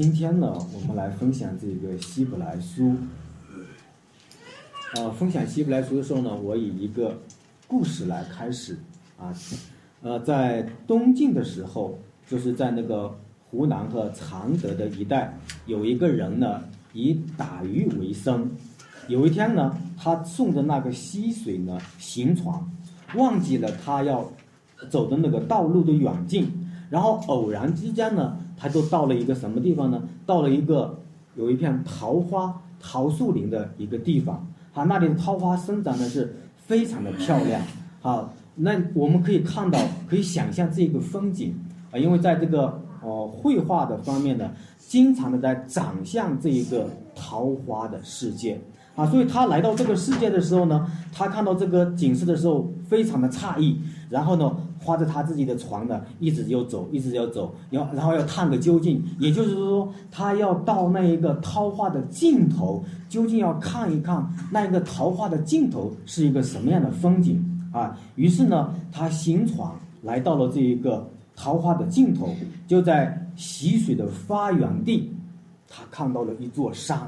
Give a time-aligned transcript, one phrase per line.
[0.00, 2.94] 今天呢，我们来分享这个希伯来书。
[4.94, 7.18] 呃，分享希伯来书的时候呢，我以一个
[7.66, 8.78] 故事来开始
[9.18, 9.34] 啊。
[10.02, 11.98] 呃，在东晋的时候，
[12.28, 13.12] 就是在那个
[13.50, 16.62] 湖南和常德的一带，有一个人呢，
[16.92, 18.48] 以打鱼为生。
[19.08, 22.56] 有一天呢，他顺着那个溪水呢行船，
[23.16, 24.30] 忘记了他要
[24.88, 26.48] 走的那个道路的远近，
[26.88, 28.38] 然后偶然之间呢。
[28.58, 30.02] 他就到了一个什么地方呢？
[30.26, 30.98] 到了一个
[31.36, 37.62] 有一片桃花桃树林的一个地方，啊，那里的桃花生长的是非常的漂亮，
[38.00, 39.78] 好，那我们可以看到，
[40.08, 41.54] 可以想象这个风景，
[41.92, 48.60] 啊，因为在这个哦绘画的方面呢，经常的在展现这一个桃花的世界，
[48.96, 53.78] 啊，所以他来到这个世界的时候呢，他看到这个景色的时候，非常的诧异，
[54.10, 54.56] 然后呢。
[54.80, 59.02] 划着他自己的船呢，一直要走，一直要走，要然后要探个究竟。
[59.18, 67.98] 也就是说，他要到那一个桃花的尽头，究竟要看一看那一个桃花的尽头是一个什么样的风景啊？
[68.14, 69.70] 于是呢，他行船
[70.02, 72.34] 来到了这一个桃花的尽头，
[72.66, 75.12] 就在溪水的发源地，
[75.68, 76.98] 他看到了一座山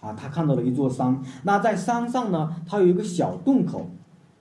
[0.00, 1.20] 啊，他看到了一座山。
[1.42, 3.88] 那在山上呢，它有一个小洞口，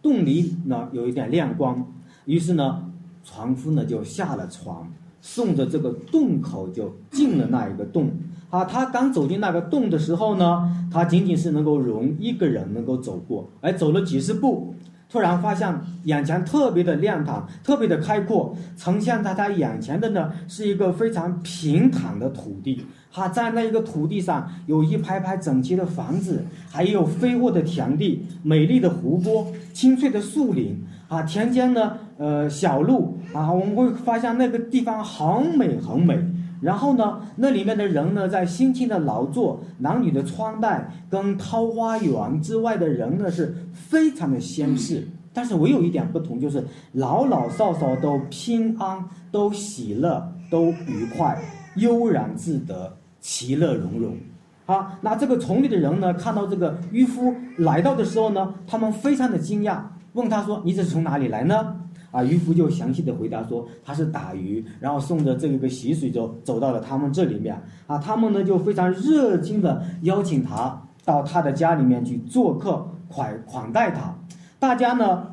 [0.01, 1.85] 洞里呢有一点亮光。
[2.27, 2.83] 于是呢，
[3.23, 4.75] 船夫呢就下了船，
[5.21, 8.11] 顺着这个洞口就进了那一个洞。
[8.49, 14.75] 啊，他刚走进那个洞的时候呢，他仅仅是能够容一个人能够走过，而走了几十步，
[15.09, 22.85] 突然发现眼前特别的亮堂，特别的开阔，呈现在他眼前的呢是一个非常平坦的土地。
[23.09, 30.83] 哈，在那一个土地上有一排排整齐的房子，还有肥沃的田地、美丽的湖泊、青翠的树林。
[31.09, 36.19] 啊，田间呢，呃，小路啊，我们会发现那个地方很美很美。
[36.59, 45.07] 然后呢，那里面的人呢，在辛勤的劳作，男女的穿戴跟桃花源之外的人呢，是非常的相似。
[45.31, 51.39] 但是唯有一点不同，就是老老少少都平安，都喜乐，都愉快，
[51.75, 54.15] 悠然自得，其乐融融。
[54.65, 59.79] 好，那这个城里的人呢，看到这个渔夫来到的时候呢，他们非常的惊讶。
[60.13, 61.75] 问他说：“你这是从哪里来呢？”
[62.17, 67.61] 啊，渔夫就详细的回答说：“他是打鱼，然后顺着这个溪水就走到了他们这里面。
[67.85, 74.15] 啊，他们呢就非常热情的邀请他到他的家里面去做客，款款待他。
[74.57, 75.27] 大家呢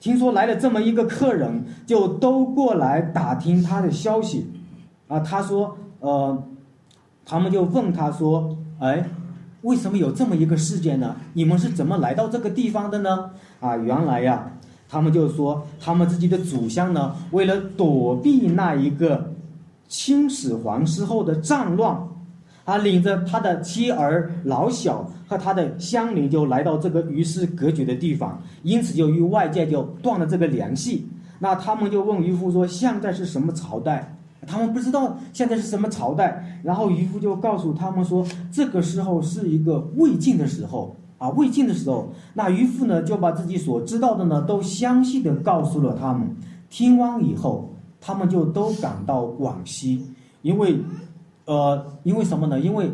[0.00, 4.50] 听说来了这么一个客人，就都过来打听他的消息。
[5.08, 6.42] 啊，他说：呃，
[7.26, 9.04] 他们就问他说：哎。”
[9.62, 11.14] 为什么有这么一个事件呢？
[11.34, 13.30] 你们是怎么来到这个地方的呢？
[13.60, 14.50] 啊，原来呀，
[14.92, 19.32] 他们就说他们自己的祖先呢，为了躲避那一个
[19.88, 21.96] 秦始皇之后的战乱，
[22.66, 31.08] 啊，领着他的妻儿老小和他的乡邻就来到这个与世隔绝的地方，因此就与外界就断了这个联系。
[31.38, 34.14] 那他们就问渔夫说：“现在是什么朝代？”
[34.46, 46.28] 他们不知道现在是什么朝代，然后渔夫就告诉他们说，这个时候是一个魏晋的时候啊，魏晋的时候，那渔夫呢就把自己所知道的呢都详细的告诉了他们。
[46.68, 50.04] 听完以后，他们就都赶到广西，
[50.40, 50.76] 因为，
[51.44, 52.58] 呃，因为什么呢？
[52.58, 52.90] 因为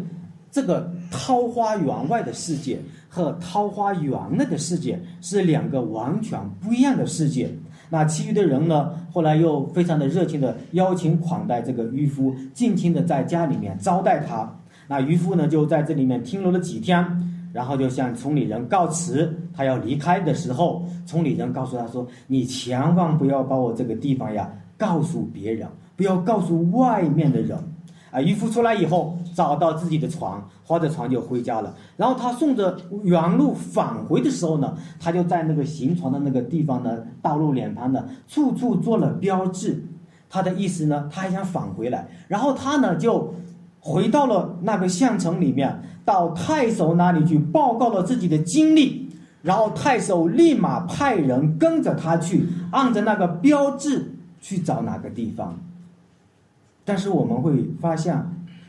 [0.50, 2.78] 这个桃花源外的世界
[3.08, 7.50] 和桃花源内的世界是两个完全不一样的世界。
[7.88, 8.90] 那其余的人呢？
[9.10, 14.54] 后来又非常的热情的邀请款待这个渔夫，尽情的在家里面招待他。
[14.86, 17.02] 那渔夫呢，就在这里面停留了几天，
[17.53, 19.34] 然后就向村里人告辞。
[19.54, 27.58] 他要离开的时候，村里人告诉他说：“你千万不要把我这个地方呀告诉别人，不要告诉外面的人。”
[28.10, 31.75] 啊，渔夫出来以后，找到自己的船，划着船就回家了。
[31.94, 39.84] 然后他顺着原路返回的时候呢，他就在那个行船的那个地方呢，道路两旁呢，处处做了标志。
[40.31, 42.08] 他的意思呢，他还想返回来。
[42.28, 43.34] 然后他呢，就
[43.88, 49.08] 回到了那个县城里面，到太守那里去报告了自己的经历。
[49.40, 55.56] 然后太守立马派人跟着他去，按着那个标志去找哪个地方。
[56.85, 58.20] 但是我们会发现，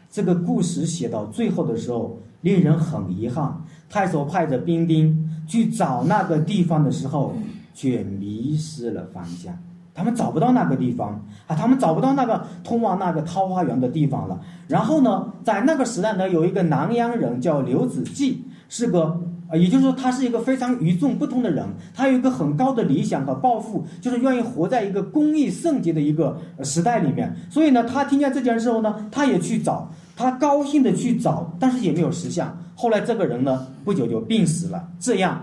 [0.09, 3.61] 这个故事写到最后的时候，令人很遗憾。
[3.89, 7.33] 太守派着兵丁去找那个地方的时候，
[7.73, 9.57] 却迷失了方向。
[9.99, 14.39] 他们找不到那个地方啊，他们找不到那个通往那个桃花源的地方了。
[14.69, 18.37] 然后呢，在那个时代呢，有一个南阳人叫刘子骥，
[18.69, 19.19] 是个。
[19.51, 27.35] 啊，也就是说，他是一个非常与众不同的人，他有一个很高的理想和抱负，就是愿意活在一个公益圣洁的一个时代里面。
[27.49, 32.55] 所以呢，他听见这件事后呢，他也去找，他高兴的去找，但是也没有实相。
[32.75, 34.87] 后来这个人呢，不久就病死了。
[34.99, 35.41] 这样，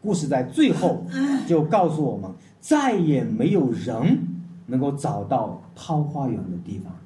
[0.00, 1.04] 故事在最后
[1.46, 2.30] 就告诉我们，
[2.62, 4.26] 再也没有人
[4.66, 7.00] 能够找到桃花源的地方了。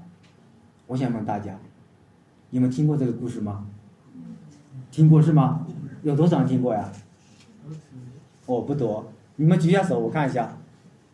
[0.86, 1.58] 我想问大家，
[2.50, 3.66] 你们听过这个故事吗？
[4.92, 5.66] 听过是吗？
[6.02, 6.92] 有多少人听过呀？
[8.44, 9.04] 哦，不多。
[9.34, 10.56] 你们举下手，我看一下。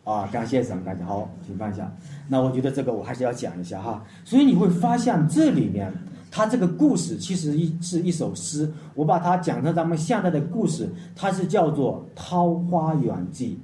[0.03, 1.89] 啊，感谢神，感谢好，请放下。
[2.27, 4.03] 那我觉得这个我还是要讲一下哈。
[4.25, 5.93] 所以你会发现这里面，
[6.29, 13.57] 它这个故事其实一是一首诗，我把它讲成咱们现在的故事，它是叫做《桃花源记》，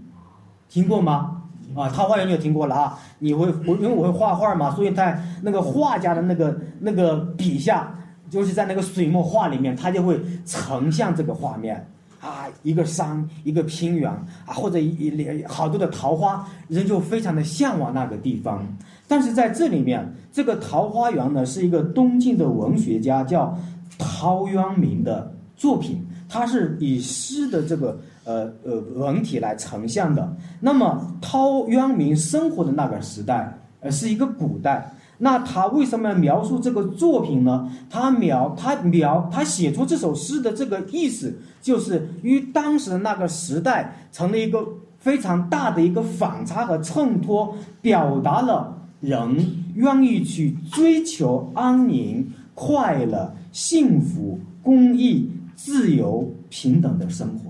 [0.69, 1.41] 听过吗？
[1.75, 2.97] 啊，《桃花源》你有听过了啊？
[3.19, 7.93] 你会我因为我会画画嘛，所以在那个画家的那个那个笔下，
[8.29, 11.85] 就是在那个水墨画里面，它就会呈现这个画面。
[12.21, 18.61] 啊，一个山，一个平原啊，或者一一好多的桃花，人就非常的向往那个地方。
[19.07, 23.57] 但是在这里面，这个桃花源呢，是一个东晋的文学家叫
[23.97, 27.97] 陶渊明的作品，他是以诗的这个
[28.29, 30.37] 呃呃文体来呈现的。
[30.59, 34.93] 那么陶渊明生活的那个时代，呃，是一个古代。
[35.21, 37.69] 那他为什么要描述这个作品呢？
[37.89, 44.65] 他描他描他写出这首诗的这个意思，就是与当时的那个时代成了一个
[44.99, 57.48] 非常大的一个反差和衬托，表达了人愿意去追求安宁、快乐、幸福、公益、自由、平等的生活。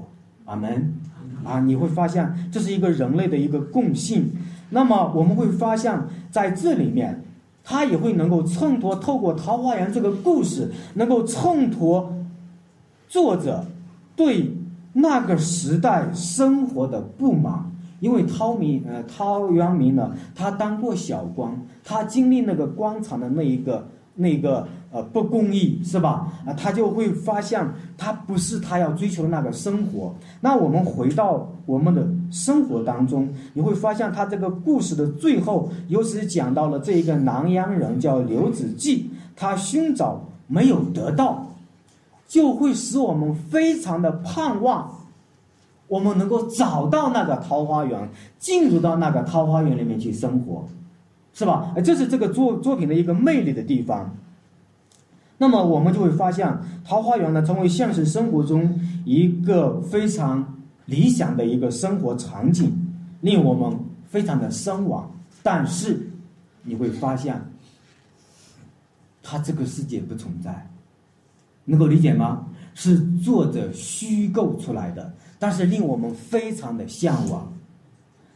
[0.50, 0.94] 阿门。
[1.46, 4.30] 啊，你会发现这是一个人类的一个共性。
[4.72, 5.98] 那么我们会发现
[6.30, 7.24] 在这里面。
[7.62, 12.12] 他也会能够衬托，透过《桃花源》这个故事，能够衬托
[13.08, 13.64] 作者
[14.16, 14.52] 对
[14.94, 17.72] 那个时代生活的不满。
[18.00, 21.54] 因为陶明，呃，陶渊明呢，他当过小官，
[21.84, 23.88] 他经历那个官场的那一个。
[24.16, 26.32] 那个呃不公义是吧？
[26.46, 27.66] 啊，他就会发现
[27.98, 30.14] 他不是他要追求的那个生活。
[30.42, 39.06] 那我们回到我们的生活当中，你会发现他这个故事的最后，尤其是讲到了这一个南阳人叫刘子骥，
[39.36, 41.46] 他寻找没有得到，
[42.28, 44.90] 就会使我们非常的盼望，
[45.88, 50.66] 我们能够找到那个桃花源，进入到那个桃花源里面去生活。
[51.32, 51.74] 是吧？
[51.86, 54.14] 这是这个作作品的一个魅力的地方。
[55.42, 56.46] 那么我们就会发现，
[56.86, 60.46] 桃花源呢，成为现实生活中一个非常
[60.86, 62.72] 理想的一个生活场景，
[63.22, 65.10] 令我们非常的向往。
[65.42, 66.08] 但是
[66.62, 67.42] 你会发现，
[69.24, 70.70] 它这个世界不存在，
[71.64, 72.46] 能够理解吗？
[72.76, 77.52] 是作者虚构出来的，但是令我们非常的向往。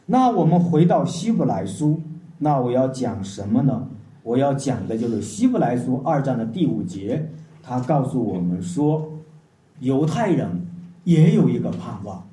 [0.06, 2.00] 那我们回到希伯来书。
[2.36, 3.86] 那我要讲什么呢？
[4.24, 7.28] 我要讲的就是《希伯来书》二章的第五节，
[7.62, 9.06] 他告诉我们说，
[9.80, 10.48] 犹太人
[11.04, 12.26] 也有一个盼望。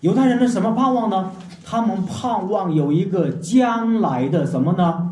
[0.00, 1.32] 犹太人的什么盼望呢？
[1.64, 5.10] 他们盼望有一个将来的什么呢？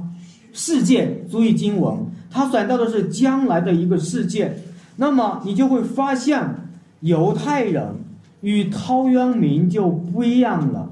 [0.52, 1.24] 世界。
[1.30, 1.96] 注意经文，
[2.30, 4.54] 他选到的是将来的一个世界。
[4.96, 6.44] 那么你就会发现，
[7.00, 7.94] 犹太人
[8.42, 10.86] 与陶渊明就不一样了。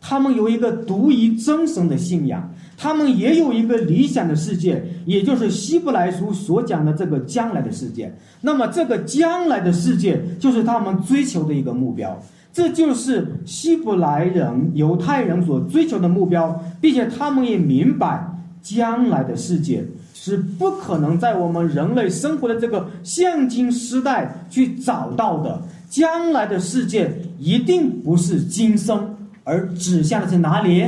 [0.00, 2.50] 他们有一个独一真神的信仰。
[2.82, 8.12] 他们也有一个理想的世界，也就是希伯来书所讲的这个将来的世界。
[8.40, 12.20] 那么，这个将来的世界就是他们追求的一个目标，
[12.52, 18.26] 这就是希伯来人、犹太人所追求的目标，并且他们也明白，
[18.60, 25.62] 将来的世界是不可能在我们人类生活的这个现今时代去找到的。
[25.88, 27.08] 将来的世界
[27.38, 30.84] 一定不是今生，而指向的是哪里？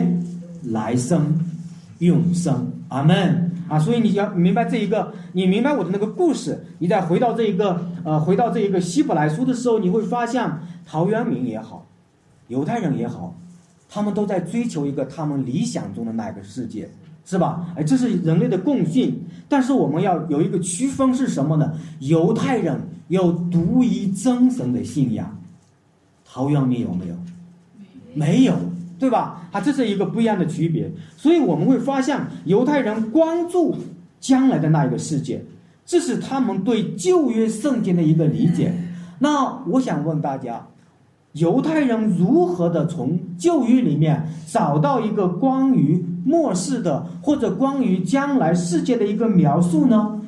[0.64, 1.22] 来生。
[1.98, 3.78] 永生，阿门啊！
[3.78, 10.50] 所以你要明白这一个，你明白我的那个故事，你再回到这一个，呃，回到这一个希伯来书的时候，你会发现
[10.84, 11.86] 陶渊明也好，
[12.48, 13.34] 犹太人也好，
[13.88, 16.90] 他们都在追求一个他们理想中的那个世界，
[17.24, 17.72] 是吧？
[17.76, 19.18] 哎，这是人类的共性。
[19.48, 21.72] 但是我们要有一个区分是什么呢？
[22.00, 25.38] 犹太人有独一真神的信仰，
[26.24, 27.14] 陶渊明有没有？
[28.14, 28.54] 没有。
[29.04, 29.46] 对吧？
[29.52, 30.90] 啊，这是一个不一样的区别。
[31.14, 33.76] 所以我们会发现，犹太人关注
[34.18, 35.44] 将来的那一个世界，
[35.84, 38.72] 这是他们对旧约圣经的一个理解。
[39.18, 40.66] 那我想问大家，
[41.32, 50.18] 犹太人如何的从旧约里面找到一个关于末世的或者关于将来世界的一个描述呢？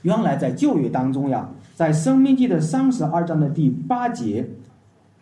[0.00, 4.48] 原来在旧约当中呀，在生命记的三十二章的第八节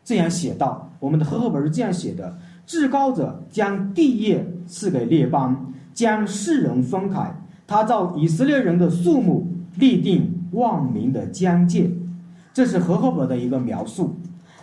[0.04, 2.38] 这样写道：我们的和合本是这样写的。
[2.68, 7.34] 至高者将地业赐给列邦，将世人分开。
[7.66, 11.90] 他照以色列人的数目立定万民的疆界。
[12.52, 14.14] 这是和合本的一个描述。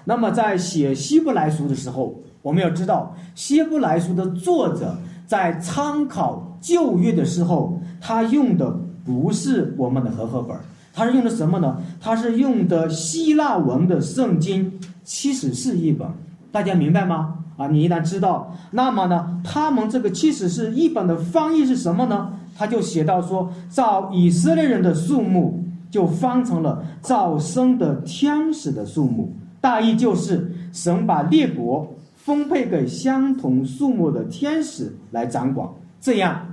[0.03, 4.95] 那么在写希伯来书的时候，我们要知道，希伯来书的作者
[5.25, 8.69] 在参考旧约的时候，他用的
[9.03, 10.55] 不是我们的和合本，
[10.93, 11.81] 他是用的什么呢？
[11.99, 14.71] 他是用的希腊文的圣经
[15.03, 16.07] 七十四译本。
[16.51, 17.39] 大家明白吗？
[17.57, 22.33] 啊，你一旦知道，那么呢，他们这个其实是一本的翻译是什么呢？
[22.57, 25.61] 他就写到说，照以色列人的数目。
[25.91, 29.31] 就翻成了造生的天使的数目，
[29.61, 35.69] 大意就是神把列国分配给相同数目的天使来掌管，
[36.01, 36.45] 这样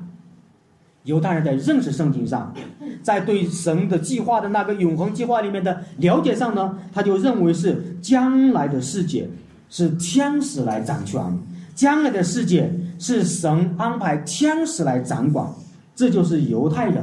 [1.03, 2.55] 犹太人在认识圣经上，
[3.03, 9.29] 在对神的计划的那个永恒计划里面的了解上呢，他就认为是将来的世界
[9.73, 11.19] 是天使来掌权，
[11.75, 15.51] 将来的世界是神安排天使来掌管，
[15.97, 17.03] 这就是犹太人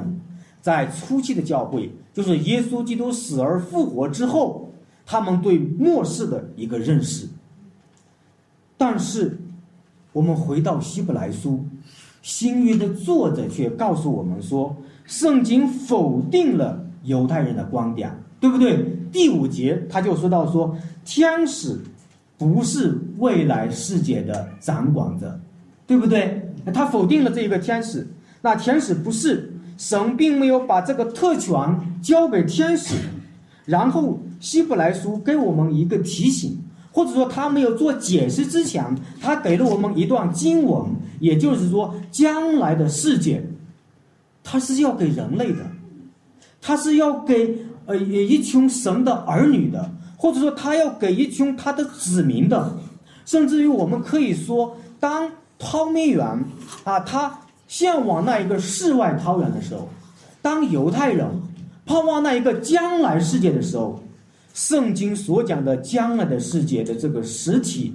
[0.61, 1.91] 在初期的教会。
[2.13, 4.69] 就是耶稣基督死而复活之后，
[5.03, 7.27] 他们对末世的一个认识。
[8.77, 9.35] 但是，
[10.13, 11.65] 我们回到希伯来书，
[12.21, 18.85] 新约的作者却告诉我们说，圣经否定了犹太人的观点，对不对？
[19.11, 21.79] 第五节他就说到说，天使
[22.39, 25.39] 不是未来世界的掌管者，
[25.85, 26.41] 对不对？
[26.73, 28.07] 他否定了这一个天使，
[28.41, 29.53] 那天使不是。
[29.77, 31.57] 神并没有把这个特权
[32.01, 32.95] 交给天使，
[33.63, 36.59] 然后希伯来书给我们一个提醒，
[36.91, 38.83] 或者说他没有做解释之前，
[39.21, 40.83] 他给了我们一段经文，
[41.21, 43.41] 也就是说将来的世界，
[44.43, 45.65] 他是要给人类的，
[46.59, 52.77] 他是要给呃一群神的儿女的，或者说他要给一群他的子民的，
[53.25, 56.23] 甚至于我们可以说，当汤米园
[56.83, 57.39] 啊，他。
[57.69, 59.87] 向往那一个世外桃源的时候，
[60.41, 61.27] 当犹太人
[61.85, 64.01] 盼望那一个将来世界的时候，
[64.55, 67.93] 圣经所讲的将来的世界的这个实体，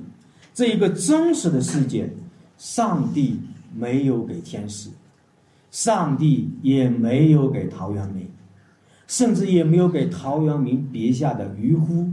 [0.54, 2.08] 这一个真实的世界，
[2.56, 3.40] 上帝
[3.74, 4.90] 没有给天使，
[5.72, 8.30] 上帝也没有给陶渊明，
[9.08, 12.06] 甚至也没有给陶渊明笔下的渔夫，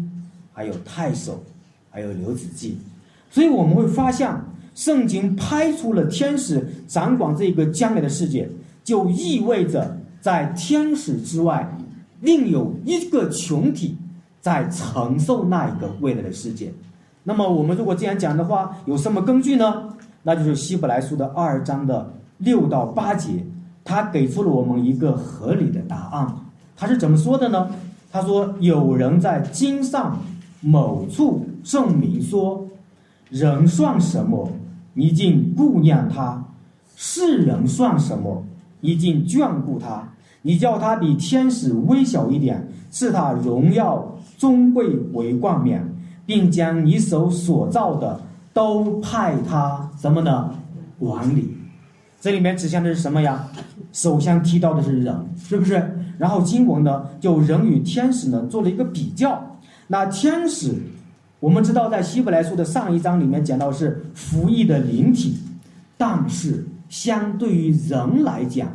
[0.62, 1.42] 还有太守，
[1.90, 2.76] 还有刘子骥，
[3.32, 4.30] 所以我们会发现。
[4.74, 8.50] 圣经拍出了天使掌管这个将来的世界，
[8.86, 11.78] 就意味着在天使之外，
[12.22, 13.98] 另有一个群体
[14.40, 16.72] 在承受那一个未来的世界。
[17.24, 19.90] 那么，我们如果这样讲的话，有什么根据呢？
[20.24, 23.46] 那就是希伯来书的二章的六到八节，
[23.84, 26.34] 他给出了我们一个合理的答案。
[26.78, 27.70] 他是怎么说的呢？
[28.10, 30.18] 他说：“有人在经上
[30.62, 32.66] 某处证明说，
[33.30, 34.50] 人算什么？”
[34.94, 36.44] 你竟顾念他，
[36.98, 38.44] 世人算什么？
[38.82, 40.06] 你竟眷顾他？
[40.42, 45.82] 你叫他比天使微小一点，赐他荣耀尊贵为冠冕，
[46.26, 48.20] 并将你手所造的
[48.52, 50.54] 都派他什么呢？
[51.00, 51.56] 管理。
[52.20, 53.48] 这里面指向的是什么呀？
[53.94, 55.98] 首先提到的是人，是不是？
[56.18, 59.42] 然后经文呢，就人与天使呢做了一个比较。
[59.92, 60.74] 那天使。
[61.42, 65.40] 我们知道，在希伯来书的上一章里面讲到是服役的灵体，
[65.98, 68.70] 但是相对于人来讲，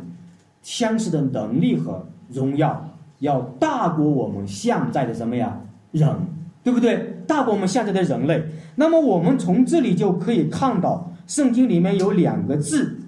[0.61, 5.57] 天使的能力和荣耀要大过我们现在的什么呀？
[5.93, 6.13] 人，
[6.61, 7.17] 对不对？
[7.25, 8.43] 大过我们现在的人类。
[8.75, 12.99] 那么我们从这里就可以看到，圣经里面有两个字，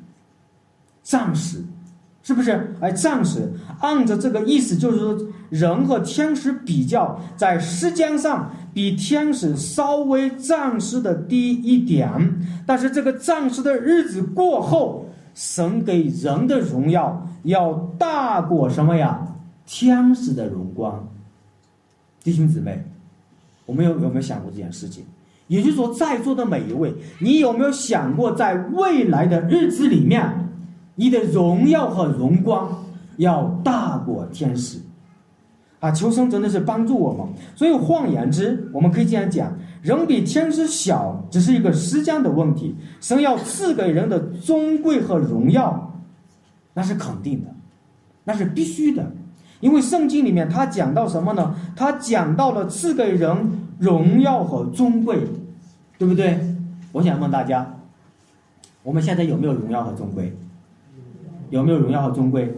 [1.03, 1.61] 暂时。
[2.29, 2.75] 是不是？
[2.79, 5.17] 哎，暂时按着这个意思，就是说，
[5.49, 12.07] 人和天使比较，在时间上比天使稍微暂时的低一点，
[12.67, 19.25] 但是这个暂时的日子过后，神给人的荣耀要大过什么呀？
[19.65, 21.09] 天使的荣光。
[22.23, 22.85] 弟兄姊妹，
[23.65, 25.03] 我们有有没有想过这件事情？
[25.47, 30.47] 也就是说，在座的每一位，你有没有想过，在未来的日子里面？
[30.99, 32.69] 你的荣耀和荣光
[33.15, 34.79] 要大过天使，
[35.79, 35.89] 啊！
[35.91, 37.25] 求生真的是帮助我们。
[37.55, 39.49] 所以换言之，我们可以这样讲：
[39.81, 42.75] 人比天使小，只是一个时间的问题。
[42.99, 46.01] 神要赐给人的尊贵和荣耀，
[46.73, 47.49] 那是肯定的，
[48.25, 49.09] 那是必须的。
[49.61, 51.55] 因为圣经里面他讲到什么呢？
[51.77, 53.33] 他讲到了赐给人
[53.79, 55.17] 荣耀和尊贵，
[55.97, 56.37] 对不对？
[56.91, 57.73] 我想问大家，
[58.83, 60.37] 我们现在有没有荣耀和尊贵？
[61.49, 62.55] 有没有荣耀和尊贵？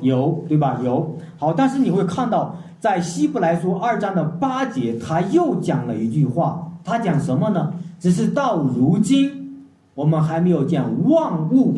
[0.00, 0.80] 有，对吧？
[0.84, 1.16] 有。
[1.38, 6.70] 好，但是你会看到，在希伯来书二章的八节，他又讲了一句话。
[6.84, 7.72] 他讲什么呢？
[7.98, 9.64] 只是到如今，
[9.94, 11.74] 我们还没有见万物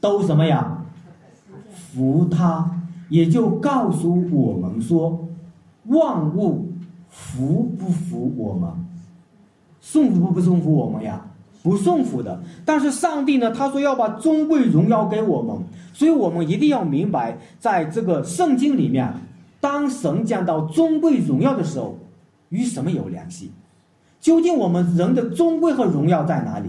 [0.00, 0.78] 都什么呀？
[1.74, 2.70] 服他，
[3.10, 5.28] 也就告诉我们说，
[5.88, 6.72] 万物
[7.10, 8.70] 服不服我们？
[9.80, 11.20] 送服不不送服我们呀？
[11.62, 12.40] 不顺服的。
[12.64, 15.56] 但是上帝呢，他说要把尊贵荣耀给我们，
[15.92, 19.12] 所以我们一定要明白，在这个圣经里面，
[19.60, 21.98] 当神讲到尊贵荣耀的时候，
[22.50, 23.50] 与什么有联系？
[24.20, 26.68] 究竟我们人的尊贵和荣耀在哪里？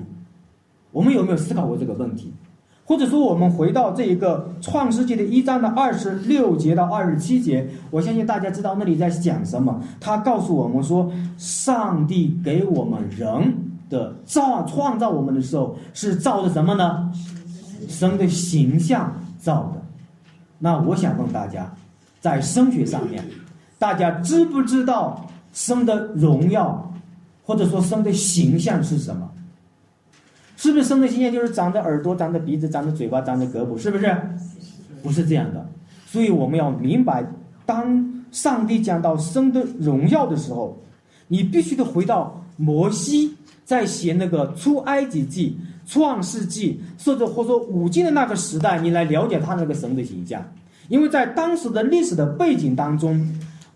[0.91, 2.33] 我们有没有思考过这个问题？
[2.83, 9.79] 或者说，我们回到这一个创世纪的一章的二十六节到二十七节，我相信大家知道那里在讲什么。
[9.99, 13.53] 他告诉我们说，上帝给我们人
[13.89, 17.11] 的造创造我们的时候，是造的什么呢？
[17.87, 19.81] 神的形象造的。
[20.59, 21.73] 那我想问大家，
[22.21, 23.23] 在声学上面，
[23.77, 26.93] 大家知不知道生的荣耀，
[27.43, 29.29] 或者说生的形象是什么？
[30.55, 33.77] 是不是生的形象就是长着耳朵、长着鼻子、长着嘴巴、长着胳膊？
[33.77, 34.15] 是不是？
[35.01, 35.65] 不是这样的。
[36.05, 37.25] 所以我们要明白，
[37.65, 40.77] 当上帝讲到生的荣耀的时候，
[41.29, 43.33] 你必须得回到摩西
[43.69, 50.43] 在写那个出埃及记、创世纪，或者或者说五经的那个时代，你来了解他那个神的形象。
[50.87, 53.23] 因为在当时的历史的背景当中，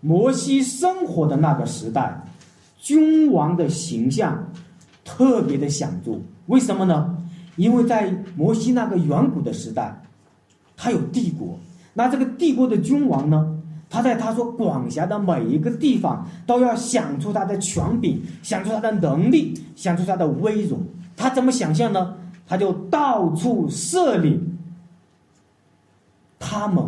[0.02, 2.20] 摩西生活的那个时代，
[2.80, 4.52] 君王的形象
[5.06, 6.20] 特别的显著。
[6.48, 7.16] 为什么呢？
[7.56, 10.02] 因为在摩西那个远古的时代，
[10.76, 11.60] 他有帝国，
[11.94, 13.53] 那这个帝国的君王呢，
[13.94, 20.80] 他在他所管辖的每一个地方，都要想出他的权柄，想出他的能力，想出他的威荣。
[21.16, 22.16] 他怎么想象呢？
[22.48, 24.42] 他就到处设立
[26.40, 26.84] 他们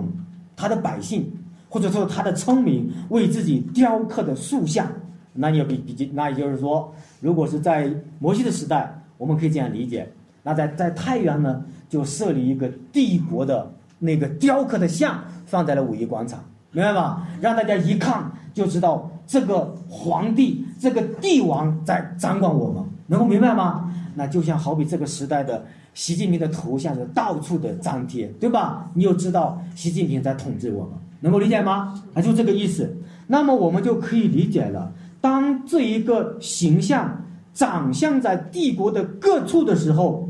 [0.55, 1.31] 他的百姓，
[1.69, 4.91] 或者说他的村民为自己雕刻的塑像。
[5.33, 8.99] 那你要比比，那也就是说，如果是在摩西的时代。
[9.17, 10.11] 我们可以这样理解，
[10.43, 16.43] 那在在太原呢，就设立一个帝国的那个雕刻的像，放在了五一广场，
[16.75, 17.25] 明白吗？
[17.41, 23.91] 让大家一看就知道这个皇帝、这个帝王在掌管我们，能够明白吗？
[24.13, 28.89] 那就像好比这个时代的习近平的头像是到处的张贴，对吧？
[28.93, 32.03] 你就知道习近平在统治我们，能够理解吗？
[32.13, 32.95] 啊，就这个意思。
[33.25, 37.21] 那么我们就可以理解了，当这一个形象。
[37.55, 40.27] 长相在帝国的各处的时候，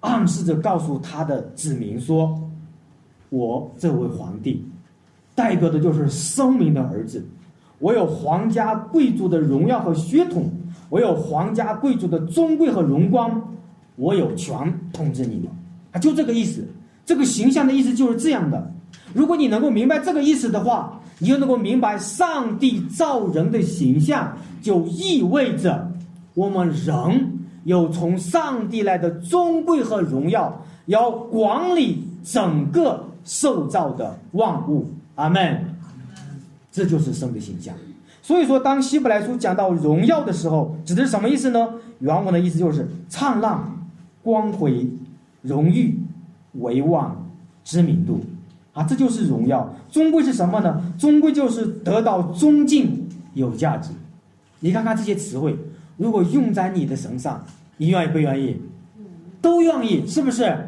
[0.00, 2.36] 暗示着告诉他的子民说
[3.30, 4.64] ：“我这位皇帝，
[5.34, 7.24] 代表的就是生民的儿子。
[7.78, 10.50] 我有皇家贵族的荣耀和血统，
[10.88, 13.40] 我有皇家贵族的尊贵和荣光，
[13.96, 14.56] 我有权
[14.92, 15.48] 统治你们。”
[15.92, 16.66] 啊，就这个意思。
[17.06, 18.70] 这个形象的意思就是这样的。
[19.14, 24.36] 如果你能够明白这个意思的话，你就能够明白上帝造人的形象。
[24.60, 25.90] 就意味着
[26.34, 34.88] 我们人有从上帝来的尊贵和荣耀，要管理整个受造的万物。
[35.16, 35.76] 阿门。
[36.72, 37.74] 这就是圣的形象。
[38.22, 41.74] 所以说，当希伯来书讲到荣耀的时候，指的是什么意思呢？
[41.98, 43.60] 原文的意思就是灿烂、
[44.22, 44.88] 光辉、
[45.42, 45.98] 荣誉、
[46.52, 47.26] 威望、
[47.64, 48.20] 知名度
[48.74, 49.74] 啊，这就是荣耀。
[49.90, 50.80] 终归是什么呢？
[50.96, 53.90] 终归就是得到尊敬、有价值。
[54.60, 55.56] 你看看这些词汇，
[55.96, 57.44] 如果用在你的身上，
[57.78, 58.60] 你愿意不愿意？
[59.40, 60.67] 都愿意，是不是？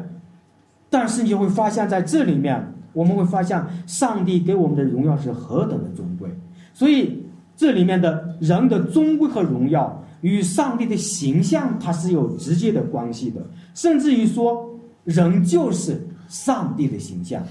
[0.91, 6.29] 但是你会发现在这里面，我们会发现上帝给我们的荣耀是何等的尊贵。
[6.71, 7.25] 所以
[7.57, 13.41] 这里面的人的尊贵和荣耀与上帝的形象它是有直接的关系的，
[13.73, 14.69] 甚至于说
[15.03, 17.41] 人就是上帝的形象。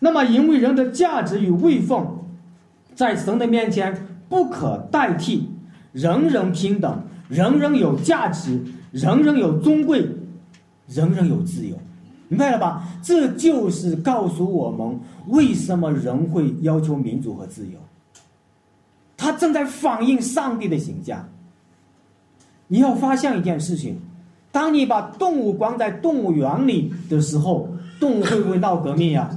[0.00, 2.04] 那么因为人的价值与位分，
[2.96, 3.94] 在神的面前
[4.28, 5.48] 不可代替。
[5.92, 8.62] 人人平等，人人有价值，
[8.92, 10.08] 人人有尊贵，
[10.86, 11.76] 人人有自由，
[12.30, 12.84] 明白了吧？
[13.02, 17.72] 这就是告诉我们为什么人会要求民主和自由。
[19.16, 21.28] 他正在反映上帝的形象。
[22.68, 23.98] 你要发现一件事情：
[24.52, 29.28] 当你把动物关在动物园里的时候，动物会不会闹革命呀？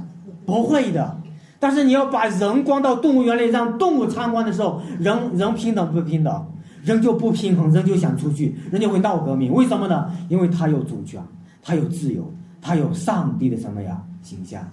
[0.46, 1.16] 不会的。
[1.58, 6.46] 但是你要把人关到动物园里，让动物参观的时候，人人平等不平等？
[6.84, 9.52] 人就不平衡，人就想出去，人就会闹革命。
[9.52, 10.12] 为什么呢？
[10.28, 11.20] 因为他有主权，
[11.60, 12.30] 他有自由，
[12.64, 14.66] 他有上帝的什么呀形象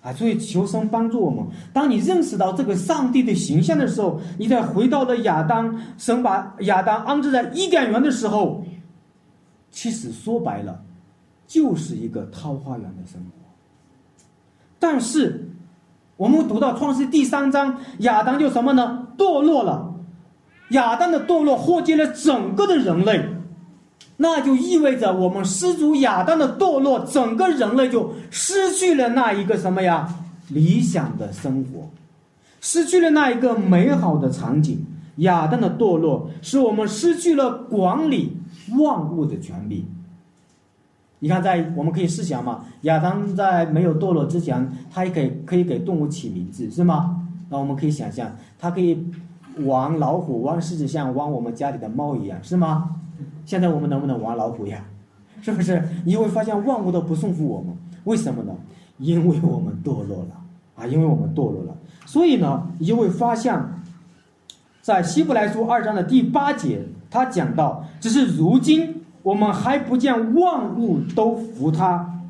[0.00, 0.12] 啊？
[0.12, 1.44] 所以求神帮助我们。
[1.72, 8.64] 当你认识到这个上帝的形象的时候，你再回到了亚当，神把亚当安置在伊甸园的时候，
[9.72, 10.80] 其实说白了，
[11.48, 13.30] 就是一个桃花源的生活。
[14.78, 15.50] 但是。
[16.16, 19.08] 我们读到创世第三章，亚当就什么呢？
[19.18, 19.92] 堕落了。
[20.68, 23.33] 亚当的堕落祸及了整个的人类。
[24.16, 30.08] 那就意味着我们失足亚当的堕落，整个人类就失去了那一个什么呀？
[30.48, 31.88] 理想的生活，
[32.60, 34.84] 失去了那一个美好的场景。
[35.18, 38.36] 亚当的堕落使我们失去了管理
[38.76, 39.86] 万物的权利。
[41.20, 47.16] 你看，在我们可以试想嘛，亚当在没有堕落之前，他也可以可以给动物起名字，是吗？
[47.48, 49.06] 那我们可以想象，他可以
[49.58, 52.90] 玩老虎，玩狮子，像玩我们家里的猫一样，是吗？
[53.44, 54.84] 现在我们能不能玩老虎呀？
[55.42, 55.82] 是不是？
[56.04, 58.52] 你会发现万物都不顺服我们，为什么呢？
[58.98, 60.40] 因为我们堕落了
[60.76, 60.86] 啊！
[60.86, 61.76] 因为我们堕落了，
[62.06, 63.60] 所以呢，你就会发现，
[64.80, 72.22] 在希伯来书二章的第八节，他讲到，只是如今我们还不见万物都服他。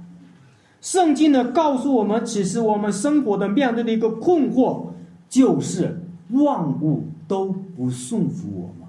[0.80, 4.86] 圣经呢，告诉我们，其实我们生活的面对的一个困惑，
[5.28, 8.83] 就是万物都不顺服我们。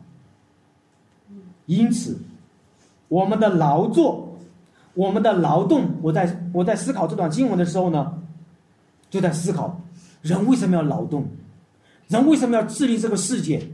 [1.65, 2.17] 因此，
[3.08, 4.38] 我们的劳作，
[4.93, 8.13] 我们的劳动，我在我在思考这段经文的时候呢，
[9.10, 9.82] 就在思考，
[10.21, 11.25] 人为什么要劳动？
[12.08, 13.67] 人为什么要治理这个世界？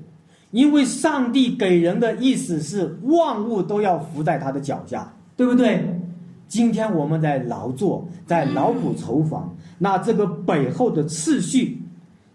[0.52, 5.98] 因为上帝给人的意思是万物都要伏在他的脚下，对不对？
[6.48, 11.82] 今天我们在劳作，在劳苦筹房，那这个背后的次序，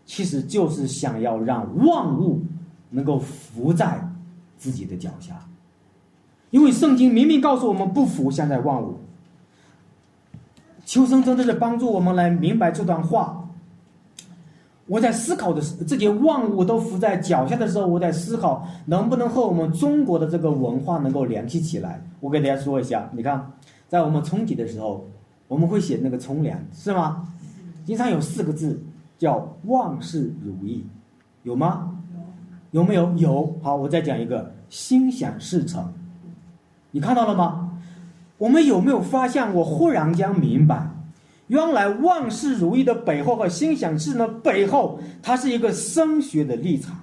[0.06, 2.40] 其实就是想要让万物
[2.88, 4.05] 能够伏在
[4.56, 5.38] 自己的脚下。
[6.50, 8.98] 因为圣经明明告诉我们不服现在万物，
[10.84, 13.42] 求生真的是帮助我们来明白这段话。
[14.86, 22.00] 我在思考的是，这些万物都伏在脚下的时候，我在思考能不能和我们中国的这个文化能够联系起来。
[22.20, 23.52] 我给大家说一下，你看，
[23.88, 25.04] 在我们春节的时候，
[25.48, 27.34] 我们会写那个冲凉，是吗？
[27.84, 28.80] 经常有四个字
[29.18, 30.86] 叫万事如意，
[31.42, 31.92] 有吗？
[32.76, 33.10] 有没有？
[33.16, 33.58] 有。
[33.62, 35.94] 好，我再讲一个，心想事成。
[36.90, 37.72] 你看到了吗？
[38.36, 39.54] 我们有没有发现？
[39.54, 40.90] 我忽然间明白，
[41.46, 46.94] 原来万事如意的背后和心想事的背后，它是一个升学的立场，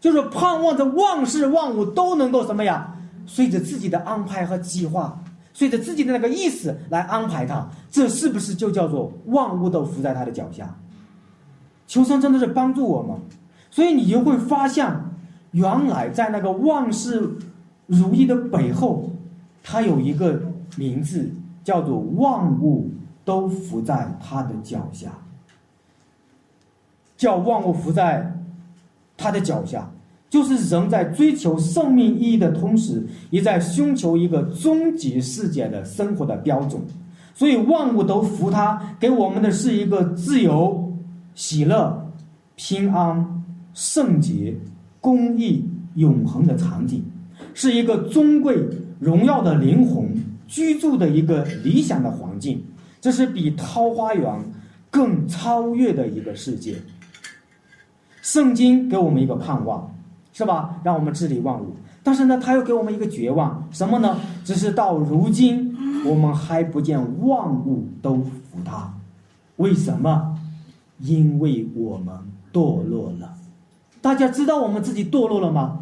[0.00, 2.96] 就是盼望着万事万物都能够什么呀？
[3.26, 10.74] 随着自己的安排和计划，随着自己的那个意思来安排它，这是不是就叫做万物都伏在他的脚下？
[11.86, 13.14] 求生真的是帮助我们，
[13.72, 14.88] 所以你就会发现，
[15.50, 17.28] 原来在那个万事。
[17.86, 19.10] 如意的背后，
[19.62, 20.40] 它有一个
[20.76, 21.30] 名字，
[21.62, 22.88] 叫做万物
[23.22, 25.10] 都伏在他的脚下。
[27.16, 28.34] 叫万物伏在
[29.16, 29.90] 他的脚下，
[30.30, 36.80] 就是人在追求生命意义的同时，也在寻求一个终极世界的生活的标准。
[37.34, 40.90] 所以，万物都服他，给我们的是一个自由、
[41.34, 42.10] 喜乐、
[42.54, 43.41] 平安、
[43.74, 44.54] 圣洁、
[45.00, 47.04] 公义、永恒的场景。
[47.54, 48.56] 是一个尊贵
[49.00, 50.08] 荣耀的灵魂
[50.46, 52.62] 居住的一个理想的环境，
[53.00, 54.44] 这是比桃花源
[54.90, 56.76] 更超越的一个世界。
[58.20, 59.92] 圣经给我们一个盼望，
[60.32, 60.80] 是吧？
[60.84, 61.74] 让我们治理万物。
[62.04, 64.16] 但是呢，他又给我们一个绝望，什么呢？
[64.44, 68.94] 只是到如今，我们还不见万物都服他。
[69.56, 70.38] 为什么？
[71.00, 72.14] 因为我们
[72.52, 73.31] 堕落了。
[74.02, 75.78] 大家知道我们自己堕落了吗？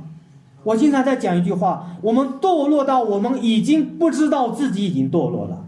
[0.62, 5.64] 我经常在讲一句话：我们堕落到我们已经不知道自己已经堕落了，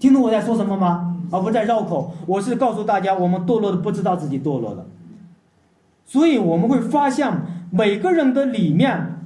[0.00, 1.16] 听懂我在说什么吗？
[1.30, 4.84] 而不在绕口，我是告诉大家，我们堕落的不知道自己堕落了。
[6.04, 7.32] 所以我们会发现，
[7.70, 9.20] 每个人的里面，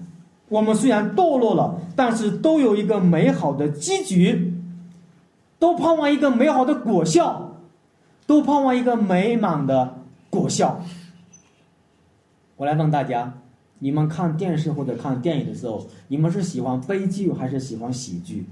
[0.50, 4.54] 我们虽然堕落了，但是都有一个美好的结局，
[5.58, 7.52] 都盼望一个美好的果效，
[8.26, 9.94] 都盼望一个美满的
[10.28, 10.80] 果效。
[12.56, 13.32] 我来问大家。
[13.78, 18.46] 你们看电视或者看电影的时候，你们是喜欢悲剧还是喜欢喜剧？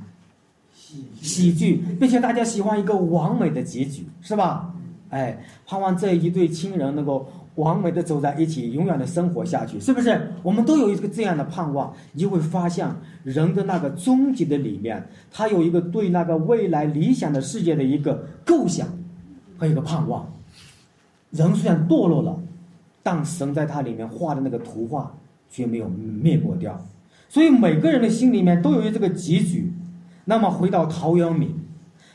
[1.23, 4.75] 喜剧，并且大家喜欢一个完美的结局，是吧？
[5.09, 10.31] 哎，盼望这一对亲人能够完美的走在一起，永远的生活下去，是不是？
[10.43, 11.91] 我们都有一个这样的盼望。
[12.13, 12.87] 你就会发现，
[13.23, 18.87] 人的那个终极的里面，他有一个对那个未来理想的世界的一个构想
[19.57, 20.31] 和一个盼望。
[21.31, 22.39] 人虽然堕落了。
[23.05, 25.15] 但神在他里面画的那个图画
[25.49, 26.77] 却没有灭过掉，
[27.29, 29.73] 所以每个人的心里面都有这个结局。
[30.25, 31.55] 那么回到陶渊明，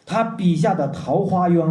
[0.05, 1.63] 他笔下的桃花源，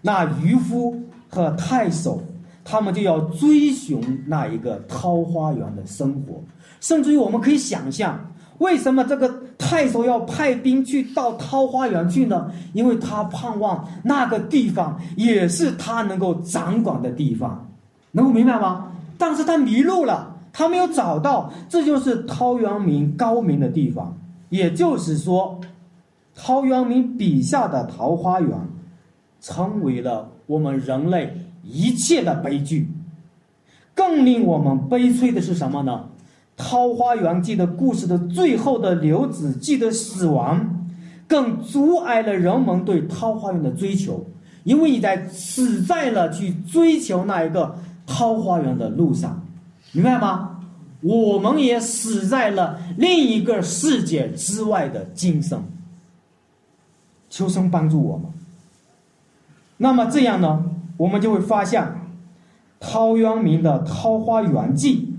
[0.00, 2.22] 那渔夫和太守，
[2.64, 6.40] 他们就要追寻那一个桃花源的生活。
[6.80, 12.48] 甚至于我们可以想象，为什么这个太守要派兵去到桃花源去呢？
[12.72, 17.67] 因为他盼望那个地方也是他能够掌管的地方。
[18.12, 18.92] 能够明白吗？
[19.16, 24.16] 但是他迷路了，他没有找到，这就是陶渊明高明的地方。
[24.48, 25.60] 也就是说，
[26.34, 28.50] 陶渊明笔下的桃花源，
[29.40, 32.88] 成为了我们人类一切的悲剧。
[33.94, 36.04] 更令我们悲催的是什么呢？
[36.60, 40.86] 《桃花源记》的故事的最后的刘子骥的死亡，
[41.26, 44.24] 更阻碍了人们对桃花源的追求，
[44.64, 47.76] 因为你在死在了去追求那一个
[48.08, 49.46] 桃花源的路上，
[49.92, 50.58] 明白吗？
[51.02, 55.62] 我们也死在了另一个世界之外的今生。
[57.30, 58.26] 求生帮助我们。
[59.76, 60.64] 那么这样呢，
[60.96, 61.86] 我们就会发现。
[62.80, 65.12] 陶渊明的《桃花源记》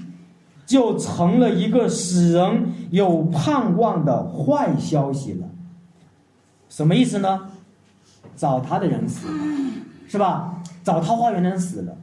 [0.65, 5.47] 就成了一个使人有盼望的坏消息了。
[6.69, 7.49] 什么意思呢？
[8.37, 9.43] 找他的人死了，
[10.07, 10.61] 是吧？
[10.85, 11.97] 找桃花源的人死了，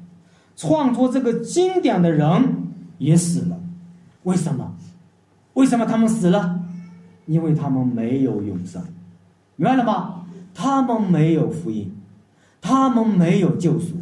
[0.56, 2.26] 创作这个经典的人
[2.98, 3.60] 也死了。
[4.24, 4.74] 为什么？
[5.54, 6.58] 为什么他们死了？
[7.26, 8.82] 因为他们没有永生，
[9.56, 10.22] 明白了吗？
[10.54, 11.92] 他们没有福音，
[12.60, 13.94] 他们没有救赎。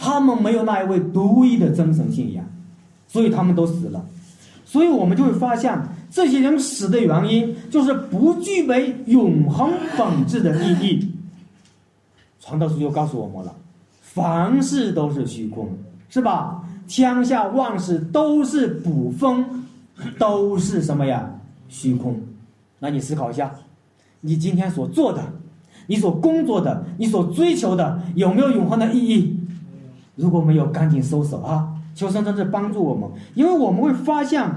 [0.00, 2.44] 他们没有那一位独一的真神信仰，
[3.08, 4.06] 所以他们都死了。
[4.64, 5.76] 所以我们就会发现，
[6.08, 11.12] 这些人死的原因就是不具备永恒本质的意义。
[12.38, 13.52] 传道书就告诉我们了：
[14.18, 15.68] 凡事都是虚空，
[16.10, 16.62] 是吧？
[16.86, 19.44] 天下万事都是捕风，
[20.18, 21.30] 都是什么呀？
[21.68, 22.18] 虚空。
[22.78, 23.50] 那你思考一下，
[24.20, 25.22] 你今天所做的，
[25.86, 29.38] 你所工作的，你所追求的，有没有永恒的意义？
[30.16, 31.68] 如果没有，赶紧收手啊！
[31.94, 34.48] 求生真正帮助我们，因为我们会发现，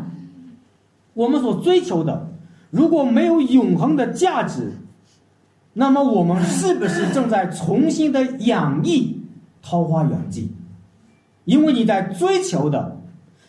[1.13, 2.29] 我们所追求的，
[2.69, 4.71] 如果没有永恒的价值，
[5.73, 8.83] 那么我们是不是正在重新的演绎
[9.61, 10.43] 《桃花源记》？
[11.45, 13.01] 因为你在追求的，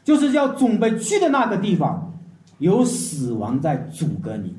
[0.05, 2.13] 就是要准备去的那个地方，
[2.59, 4.55] 有死亡在阻隔你，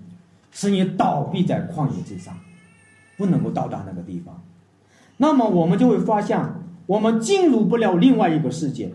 [0.51, 2.33] 使你倒闭在旷野之上，
[3.17, 4.41] 不能够到达那个地方。
[5.17, 6.39] 那么我们就会发现。
[6.85, 8.91] 我们进入不了另外一个世界，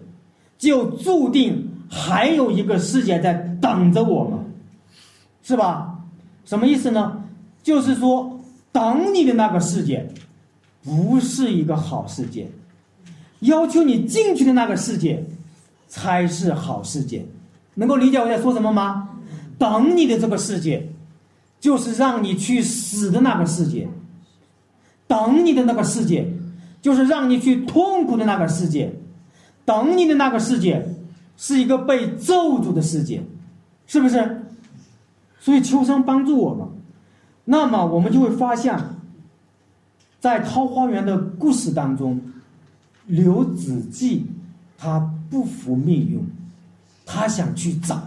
[0.58, 4.38] 就注定还有一个世界在等着我们，
[5.42, 5.98] 是吧？
[6.44, 7.24] 什么意思呢？
[7.62, 8.40] 就是说，
[8.70, 10.06] 等你的那个世界，
[10.88, 12.48] 不是一个好世界，
[13.40, 15.22] 要求你进去的那个世界，
[15.86, 17.26] 才是好世界。
[17.74, 19.10] 能够理解我在说什么吗？
[19.58, 20.88] 等你的这个世界，
[21.60, 23.86] 就是让你去死的那个世界，
[25.06, 26.26] 等你的那个世界。
[26.80, 28.94] 就是让你去痛苦的那个世界，
[29.64, 30.86] 等你的那个世界，
[31.36, 33.20] 是一个被咒诅的世界，
[33.84, 34.42] 是不是？
[35.40, 36.68] 所以秋生帮助我们，
[37.44, 38.78] 那么我们就会发现，
[40.20, 42.20] 在桃花源的故事当中，
[43.06, 44.24] 刘子骥
[44.76, 44.98] 他
[45.30, 46.20] 不服命运，
[47.06, 48.00] 他想去找。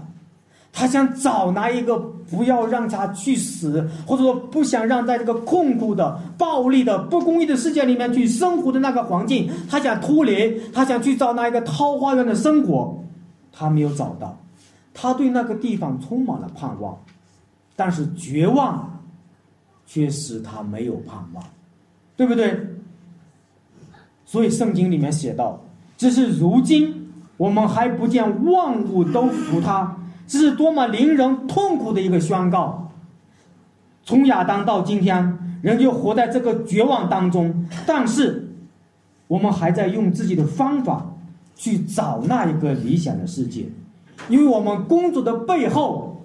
[0.74, 13.04] 他想找那一个不要让他去死，或者说不想让在这个痛苦的、暴力的、不公义的世界里面去生活的那个环境，他想脱离，他想去找那一个桃花源的生活，
[13.52, 14.38] 他没有找到，
[14.94, 16.98] 他对那个地方充满了盼望，
[17.76, 18.98] 但是绝望
[19.86, 21.44] 却使他没有盼望，
[22.22, 22.56] 对不对？
[24.26, 25.60] 所以圣经里面写道
[25.98, 32.92] ：“只是如今我们还不见万物都服他。”这是多么令人痛苦的一个宣告！
[34.04, 37.66] 从亚当到今天，人就活在这个绝望当中。
[37.88, 38.48] 但是，
[39.28, 41.12] 我们还在用自己的方法
[41.56, 43.68] 去找那一个理想的世界，
[44.30, 46.24] 因为我们工作的背后，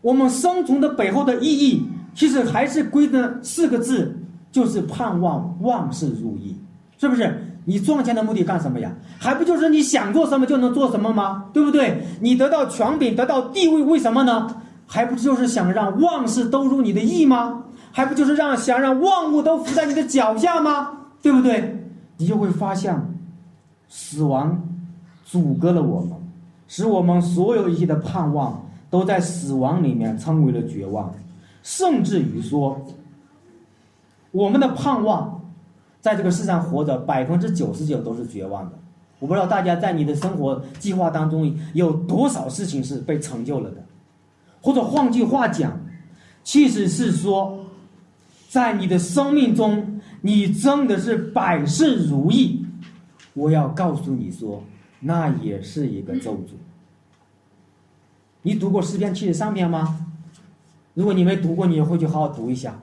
[0.00, 4.16] 我们生存的背后的意义，其实还是归的四个字，
[4.56, 6.56] 就是盼望万事如意，
[6.96, 7.42] 是不是？
[7.66, 8.90] 你赚钱的目的干什么呀？
[9.18, 11.44] 还不就是你想做什么就能做什么吗？
[11.52, 12.06] 对不对？
[12.22, 14.62] 你得到权柄，得到地位，为什么呢？
[14.86, 17.64] 还不就是想让万事都如你的意吗？
[17.92, 20.90] 还不就是让想让万物都伏在你的脚下吗？
[21.20, 21.86] 对不对？
[22.16, 22.98] 你就会发现，
[23.90, 24.58] 死亡
[25.26, 26.12] 阻隔了我们，
[26.66, 31.12] 使我们所有一切的盼望都在死亡里面成为了绝望，
[31.62, 32.80] 甚至于说，
[34.30, 35.34] 我们的盼望。
[35.98, 38.78] 在这个世上活着，百分之九十九都是绝望的。
[39.18, 43.84] 我不知道大家在你的生活计划当中有多少事情是被成就了的，
[44.60, 45.76] 或者换句话讲，
[46.44, 47.58] 其实是说，
[48.48, 52.64] 在你的生命中，你真的是百事如意。
[53.34, 54.62] 我要告诉你说，
[55.00, 56.50] 那也是一个咒诅。
[58.42, 60.06] 你读过诗篇七十三篇吗？
[60.94, 62.78] 如果你没读过，你回去好好读一下，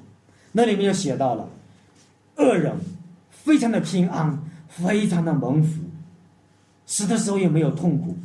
[0.54, 1.50] 那里面就写到了
[2.38, 2.74] 恶人。
[3.30, 5.84] 非常的平安，非常的蒙福，
[6.86, 8.16] 死的时候也没有痛苦。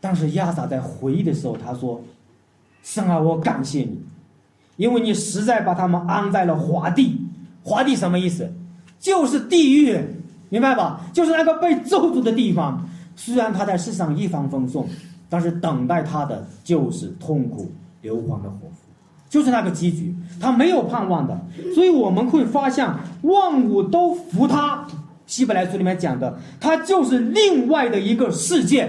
[0.00, 2.00] 但是亚萨在回忆的时候，他说
[2.84, 4.00] ：“神啊，我感谢你，
[4.76, 7.20] 因为你实在把他们安在了华地。
[7.64, 8.48] 华地什么意思？
[9.00, 9.98] 就是地狱，
[10.48, 11.00] 明白吧？
[11.12, 12.88] 就是那个被咒诅的地方。
[13.16, 14.86] 虽然他在世上一帆风顺，
[15.28, 18.83] 但是等待他的就是痛苦硫磺的火湖，
[19.34, 21.36] 就是那个结局，他没有盼望的。
[21.74, 22.88] 所以我们会发现，
[23.22, 24.86] 万物都服他。
[25.26, 28.88] 希伯来书里面讲的，他就是另外的一个世界，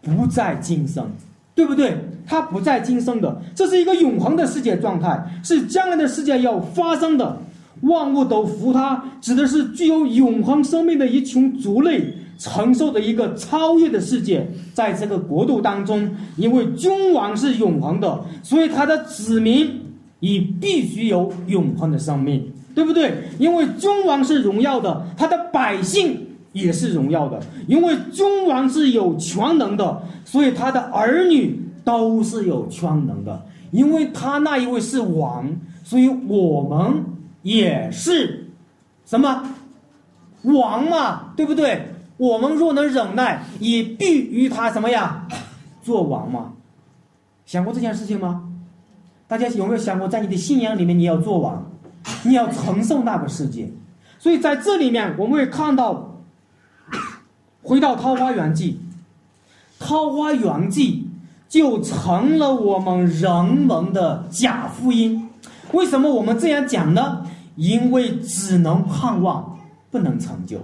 [0.00, 1.06] 不再今生，
[1.54, 1.94] 对不对？
[2.26, 7.38] 他不再今生的，这是一个永恒的世界状态，是将来的世界要发生的。
[7.82, 12.14] 万物都服他，指的是具有永恒生命的一群族类。
[12.38, 19.80] 承受的一个超越的世界，在这个国度当中，因为君王是永恒的，所以他的子民
[20.20, 23.24] 也必须有永恒的生命，对不对？
[23.38, 27.40] 因为君王是荣耀的，他的百姓也是荣耀的。
[27.66, 33.46] 因为君王是有全能的，所以他的儿女都是有全能的。
[33.70, 35.50] 因为他那一位是王，
[35.82, 37.04] 所以我们
[37.42, 38.48] 也是
[39.06, 39.44] 什么
[40.42, 41.86] 王嘛，对不对？
[42.22, 45.26] 我们若能忍耐，也必与他什么呀，
[45.82, 46.52] 做王嘛？
[47.44, 48.48] 想过这件事情吗？
[49.26, 51.68] 大家有没有想过，在你的信仰里面，你要做王，
[52.22, 53.68] 你要承受那个世界？
[54.20, 56.16] 所以在这里面，我们会看到，
[57.64, 58.78] 回到《桃花源记》，
[59.84, 61.04] 《桃花源记》
[61.52, 65.28] 就成了我们人们的假福音。
[65.72, 67.26] 为什么我们这样讲呢？
[67.56, 69.58] 因为只能盼望，
[69.90, 70.60] 不能成就。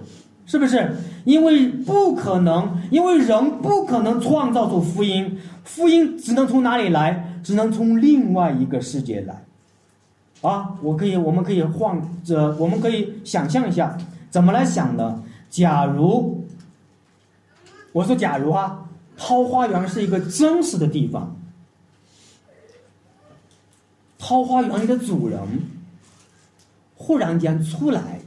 [0.49, 0.95] 是不是？
[1.25, 7.39] 因为不可能，因为人不可能创造出福音，福音只能从哪里来？
[7.43, 9.45] 只能从另外一个世界来。
[10.41, 13.95] 啊，我可以，我们可以换着，我们可以想象一下，
[14.31, 15.21] 怎么来想呢？
[15.51, 16.43] 假如
[17.91, 21.37] 我说，假如啊，桃花源是一个真实的地方，
[24.17, 25.39] 桃花源里的主人
[26.95, 28.21] 忽然间出来，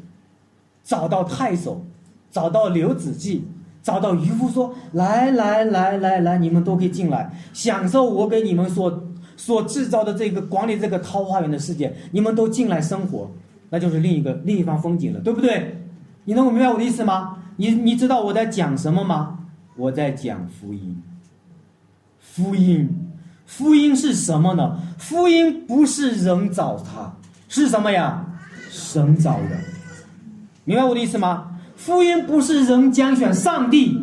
[0.85, 1.85] 找到太守。
[2.33, 3.43] 找到刘子骥，
[3.83, 9.05] 找到渔夫，说：“来来来来来，你们都可以进来，享受我给你们所
[9.37, 11.95] 所制造的这个管理这个桃花源的世界。
[12.11, 13.31] 你们都进来生活，
[13.69, 15.85] 那就是另一个另一番风景了，对不对？
[16.25, 17.37] 你能够明白我的意思吗？
[17.57, 19.39] 你你知道我在讲什么吗？
[19.77, 21.03] 我在讲福音。
[22.19, 22.89] 福音，
[23.45, 24.81] 福音是什么呢？
[24.97, 27.15] 福音不是人找他，
[27.49, 28.25] 是什么呀？
[28.71, 29.61] 神找人。
[30.65, 31.49] 明白我的意思吗？”
[31.85, 33.99] 福音不是人拣选上帝，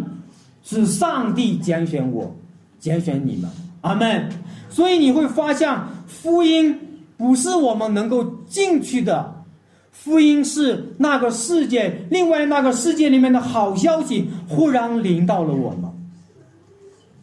[0.63, 2.29] 是上帝拣选我，
[2.77, 4.29] 拣选你们，阿门。
[4.69, 5.73] 所以你会发现，
[6.05, 6.77] 福音
[7.15, 9.33] 不是我们能够进去的，
[9.93, 15.89] 福音是那个世界，另外那个世界里面的好消息忽然临到了我们。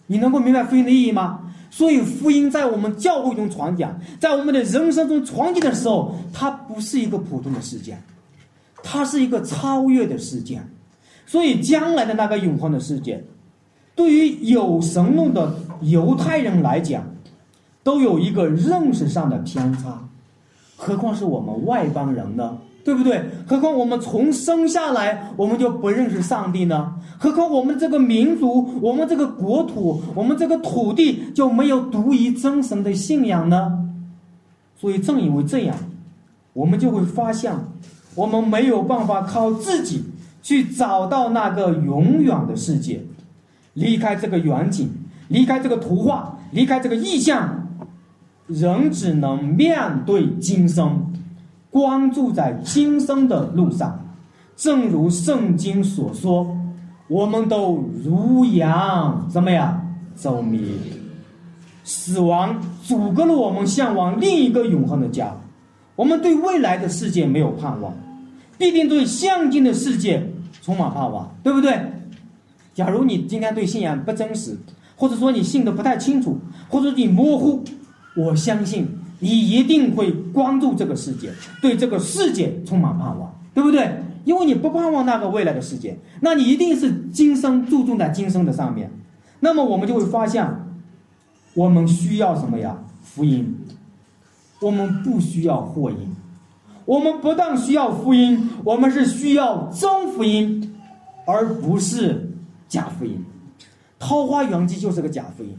[0.07, 1.41] 你能够明白福音的意义吗？
[1.71, 8.03] 所以福音在我们教会中传讲，在我们的人生中传递的时候，它不是一个普通的事件。
[8.89, 10.63] 它是一个超越的世界，
[11.27, 13.25] 所以将来的那个永恒的世界，
[13.97, 17.03] 对于有神论的犹太人来讲，
[17.83, 20.09] 都有一个认识上的偏差，
[20.77, 22.59] 何况是我们外邦人呢？
[22.85, 23.21] 对不对？
[23.45, 26.95] 何况我们从生下来我们就不认识上帝呢？
[27.19, 33.85] 何况我们这个民族、我们这个国土、我们这个土地就没有独一真神的信仰呢？
[34.77, 35.77] 所以正因为这样，
[36.53, 37.53] 我们就会发现。
[38.17, 40.03] 我们没有办法靠自己
[40.43, 43.01] 去找到那个永远的世界，
[43.75, 44.89] 离开这个远景，
[45.29, 47.69] 离开这个图画，离开这个意象，
[48.47, 51.13] 人只能面对今生，
[51.71, 54.03] 关注在今生的路上。
[54.57, 56.57] 正如圣经所说，
[57.09, 60.75] 我们都如羊，怎么样走迷？
[61.85, 65.31] 死亡阻隔了我们向往另一个永恒的家，
[65.95, 67.93] 我们对未来的世界没有盼望。
[68.59, 70.31] 必定对向今的世界
[70.63, 71.79] 充满盼望，对不对？
[72.75, 74.57] 假如你今天对信仰不真实，
[74.97, 76.39] 或者说你信的不太清楚，
[76.69, 77.65] 或者你模糊，
[78.17, 78.87] 我相信
[79.19, 81.31] 你一定会关注这个世界，
[81.63, 84.03] 对这个世界充满盼望，对不对？
[84.25, 88.91] 因为你不盼望那个未来的世界，那你一定是今生注重在今生的上面。
[89.39, 90.45] 那么我们就会发现，
[91.55, 92.77] 我们需要什么呀？
[93.03, 93.57] 福音，
[94.61, 96.15] 我们不需要祸因。
[96.87, 100.75] 我们不但需要福音，我们是需要真福音，
[101.27, 102.31] 而不是
[102.69, 103.23] 假福音。
[103.99, 105.51] 桃花源记就是个假福音，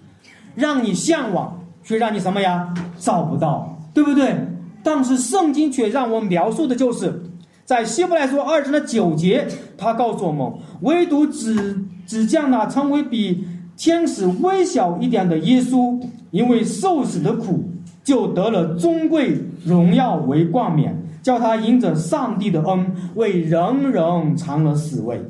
[0.55, 2.73] 让你向往，却让你什么呀？
[2.97, 4.36] 找不到，对不对？
[4.82, 7.21] 但是圣经却让我描述的就是，
[7.65, 9.45] 在希伯来书二章的九节，
[9.78, 10.49] 他告诉我们，
[10.82, 16.01] 唯独只只将那成为比天使微小一点的耶稣，
[16.32, 17.65] 因为受死的苦，
[18.01, 20.95] 就得了尊贵荣耀为冠冕，
[21.28, 25.21] 叫他迎着上帝的恩，为人人尝了死味。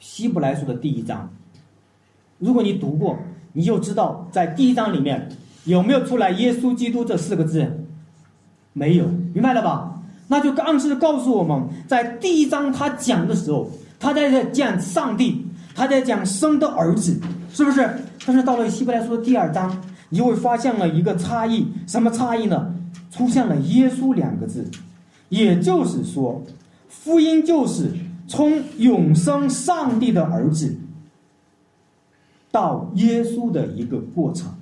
[0.00, 1.30] 希伯来书的第一章，
[2.40, 3.16] 如果你读过，
[3.52, 5.28] 你就知道在第一章里面
[5.64, 7.86] 有没有出来“耶稣基督”这四个字？
[8.72, 9.96] 没有，明白了吧？
[10.26, 13.70] 那就暗示告诉我们，在第一章他讲的时候，
[14.00, 17.16] 他在讲上帝，他在讲生的儿子，
[17.52, 17.88] 是不是？
[18.26, 22.72] 但是到了希伯来书的第二章，你会发现了一个差异，什么差异呢？
[23.10, 24.70] 出现了“耶稣”两个字，
[25.28, 26.42] 也就是说，
[26.88, 27.92] 福音就是
[28.28, 30.76] 从永生上帝的儿子
[32.50, 34.52] 到耶稣的一个过程。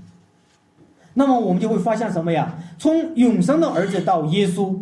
[1.14, 2.58] 那么我们就会发现什么呀？
[2.78, 4.76] 从永生的儿子到耶稣，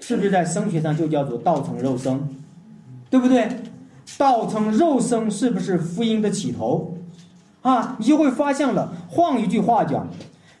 [0.00, 2.18] 是不是在声学上就叫做道成肉身，
[3.10, 3.48] 对不对？
[4.16, 6.96] 道成肉身是不是福音的起头？
[7.60, 8.92] 啊，你就会发现了。
[9.10, 10.08] 换一句话讲，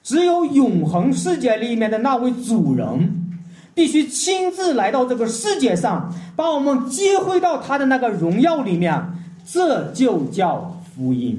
[0.08, 3.26] 只有永恒世界里面的那位主人，
[3.74, 8.98] 必须亲自来到这个世界上，把我们接回到他的那个荣耀里面，
[9.46, 11.38] 这就叫福音，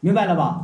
[0.00, 0.60] 明白了吧？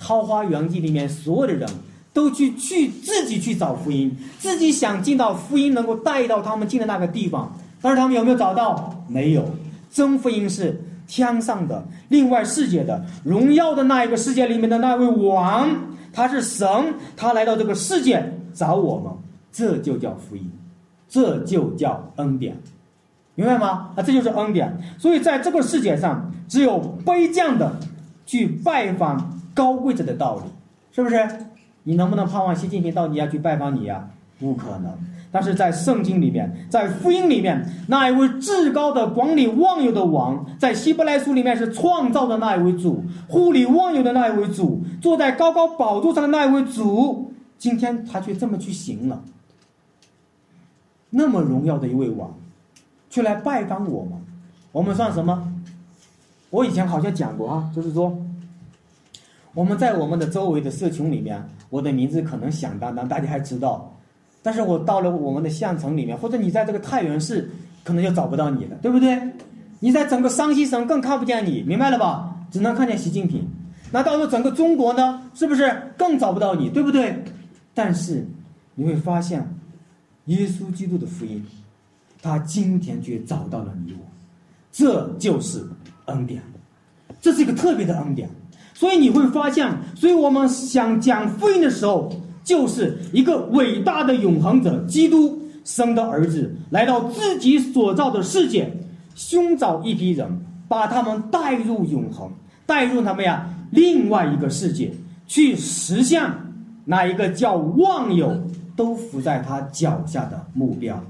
[0.06, 1.66] 《桃花源记》里面所有的人
[2.12, 7.50] 都去去自己去找福音，自己想进到福音能够带到他们进的那个地方，
[7.80, 9.06] 但是他们有没有找到？
[9.08, 9.42] 没有。
[9.90, 15.66] 真福音是天上的，另外世界的荣耀的那一个世界里面的那位王，
[16.12, 16.68] 他是神，
[17.16, 19.12] 他来到这个世界找我们，
[19.52, 20.50] 这就叫福音，
[21.08, 22.56] 这就叫恩典，
[23.34, 23.90] 明白吗？
[23.96, 24.78] 啊，这就是恩典。
[24.98, 27.76] 所以在这个世界上，只有卑贱的
[28.26, 29.34] 去拜访。
[29.54, 30.42] 高贵者的道理，
[30.92, 31.16] 是不是？
[31.82, 34.08] 你能不能盼望习近平到你家去拜访你呀？
[34.38, 34.96] 不可能。
[35.30, 49.22] 但是在圣经里面，在福音里面，那一位至高的管理万有的王，在希伯来书里面是创造的那一位主，护理万有的那一位主，坐在高高宝座上的那一位主，今天他却这么去行了。
[51.10, 52.34] 那么荣耀的一位王，
[53.10, 54.12] 却来拜访我们，
[54.72, 55.52] 我们算什么？
[56.50, 58.16] 我以前好像讲过啊，就是说。
[59.54, 63.92] 我们在我们的周围的社群里面，我的名字可能响当当，大家还知道。
[64.48, 67.50] 但是我到了我们的县城里面，或者你在这个太原市，
[67.84, 69.20] 可能就找不到你了，对不对？
[69.78, 72.34] 你在整个山西省更看不见你，明白了吧？
[72.50, 73.46] 只能看见习近平。
[73.92, 77.22] 那到了整个中国呢，是不是更找不到你，对不对？
[77.74, 78.26] 但是
[78.74, 79.46] 你会发现，
[80.24, 81.44] 耶稣基督的福音，
[82.22, 83.98] 他今天却找到了你我，
[84.72, 85.62] 这就是
[86.06, 86.40] 恩典，
[87.20, 88.26] 这是一个特别的恩典。
[88.72, 92.10] 所以你会发现，所以我们想讲福音的时候，
[92.48, 98.72] 就是一个伟大的永恒者——基督生的儿子，来到自己所造的世界，
[99.14, 102.30] 寻找一批人，把他们带入永恒，
[102.64, 104.94] 带入他们呀另外一个世界，
[105.26, 106.22] 去实现
[106.86, 111.04] 那一个叫万有都伏在他脚下的目标。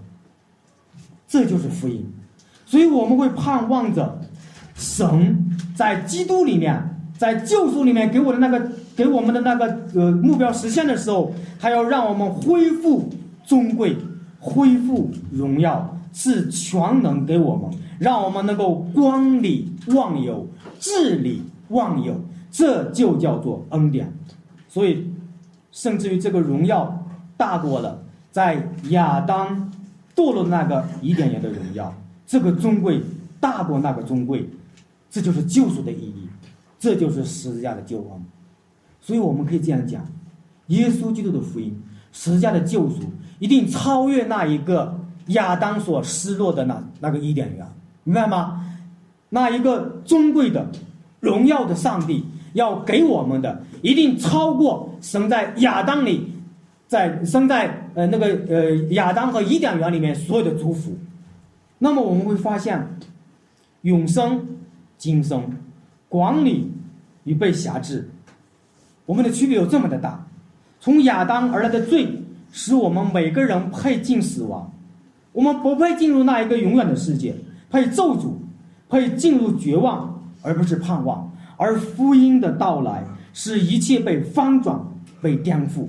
[1.29, 2.05] 这就是福音。
[2.67, 4.21] 所以我们会盼望着
[4.75, 6.97] 神在基督里面。
[7.19, 13.09] 在救赎里面给我的那个给我们的那个呃目标实现的时候，他要让我们恢复
[13.45, 13.97] 尊贵，
[14.41, 17.71] 恢复荣耀，是全能给我们，
[18.01, 20.45] 让我们能够光里忘有，
[20.81, 22.21] 治理万有，
[22.51, 24.13] 这就叫做恩典。
[24.69, 25.07] 所以，
[25.71, 29.71] 甚至于这个荣耀大过了在亚当
[30.17, 31.95] 堕落那个伊甸园的荣耀，
[32.27, 33.01] 这个尊贵
[33.39, 34.51] 大过那个尊贵，
[35.09, 36.29] 这就是救赎的意义。
[36.81, 38.25] 这就是十字架的救恩，
[39.09, 40.05] 所以我们可以这样讲：
[40.67, 41.75] 耶稣基督的福音，
[42.13, 43.05] 十字架的救赎，
[43.39, 47.67] 一定超越那一个亚当所失落的那那个伊甸园，
[48.05, 48.63] 明白吗？
[49.31, 50.71] 那一个尊贵的、
[51.21, 56.31] 荣耀的上帝要给我们的，一定超过生在亚当里，
[56.87, 60.95] 在生在呃那个呃亚当和伊甸园里面所有的祝福。
[61.79, 62.87] 那么我们会发现，
[63.81, 64.47] 永生、
[64.99, 65.51] 今生。
[66.11, 66.71] 管理
[67.25, 68.11] 与被辖制，
[69.09, 70.27] 我们的区别有这么的大。
[70.81, 74.71] 从亚当而来的罪，使我们每个人配进死亡，
[75.33, 77.35] 我们不配进入那一个永远的世界，
[77.71, 78.33] 配咒诅，
[78.91, 81.33] 配进入绝望，而不是盼望。
[81.57, 83.03] 而福音的到来，
[83.33, 84.79] 使一切被翻转、
[85.23, 85.87] 被颠覆。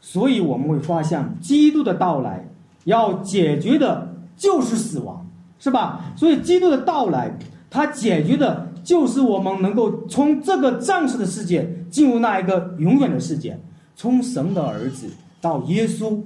[0.00, 2.48] 所以我们会发现，基督的到来
[2.84, 5.26] 要解决的就是死亡，
[5.58, 6.06] 是吧？
[6.16, 7.36] 所以基督的到来，
[7.68, 8.72] 他解决的。
[8.86, 13.58] 就是我们能够从这个暂时的世界进入那一个永远的世界，
[13.94, 15.08] 从神的儿子
[15.40, 16.20] 到耶稣，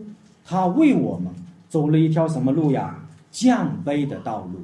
[0.44, 1.32] 他为我们
[1.68, 2.96] 走了一条什么路呀？
[3.30, 4.58] 降卑的道路，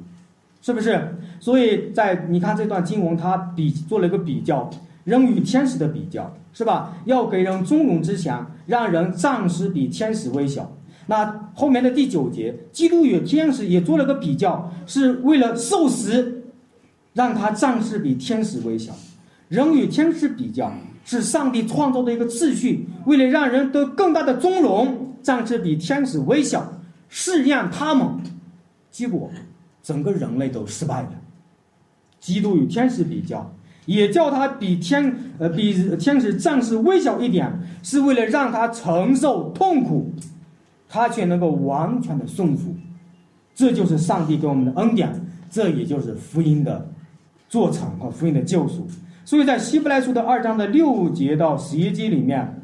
[0.61, 1.15] 是不是？
[1.39, 4.69] 所以在你看这段经文，它比做了一个比较，
[5.05, 6.97] 人与天使的比较，是吧？
[7.05, 10.69] 要给人尊荣之强，让人暂时比天使微小。
[11.05, 16.43] 那后面的第九节，基督与天使也做了个比较，是为了受死，
[17.13, 18.93] 让他暂时比天使微小。
[19.47, 20.73] 人与天使比较，
[21.07, 26.73] 是上帝创造的一个秩序，为了让人得更大的尊荣，暂时比天使微小，
[27.07, 28.05] 试验他们，
[28.91, 29.31] 结果
[29.81, 31.11] 整个人类都失败了。
[32.19, 33.49] 基督与天使比较，
[33.85, 40.11] 也叫他比天呃比天使暂时微小一点，是为了让他承受痛苦。
[40.89, 42.73] 他却能够完全的顺服，
[43.53, 45.13] 这就是上帝给我们的恩典，
[45.49, 46.89] 这也就是福音的
[47.49, 48.87] 做成和福音的救赎。
[49.27, 52.61] 所以在希伯来书的二章的六节到十一节里面，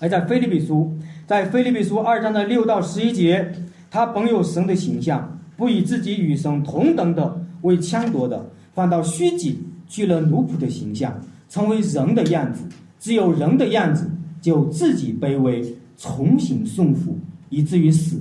[0.00, 0.90] 而在菲利比书，
[1.26, 3.46] 在菲利比书二章的六到十一节，
[3.90, 11.14] 他本有神的形象，不以自己与神同等的为抢夺的，反倒虚己，取了奴仆的形象，
[11.50, 12.64] 成为人的样子。
[12.98, 14.10] 只有人的样子，
[14.40, 15.62] 就自己卑微。
[15.98, 17.18] 重新顺服，
[17.50, 18.18] 以至于死，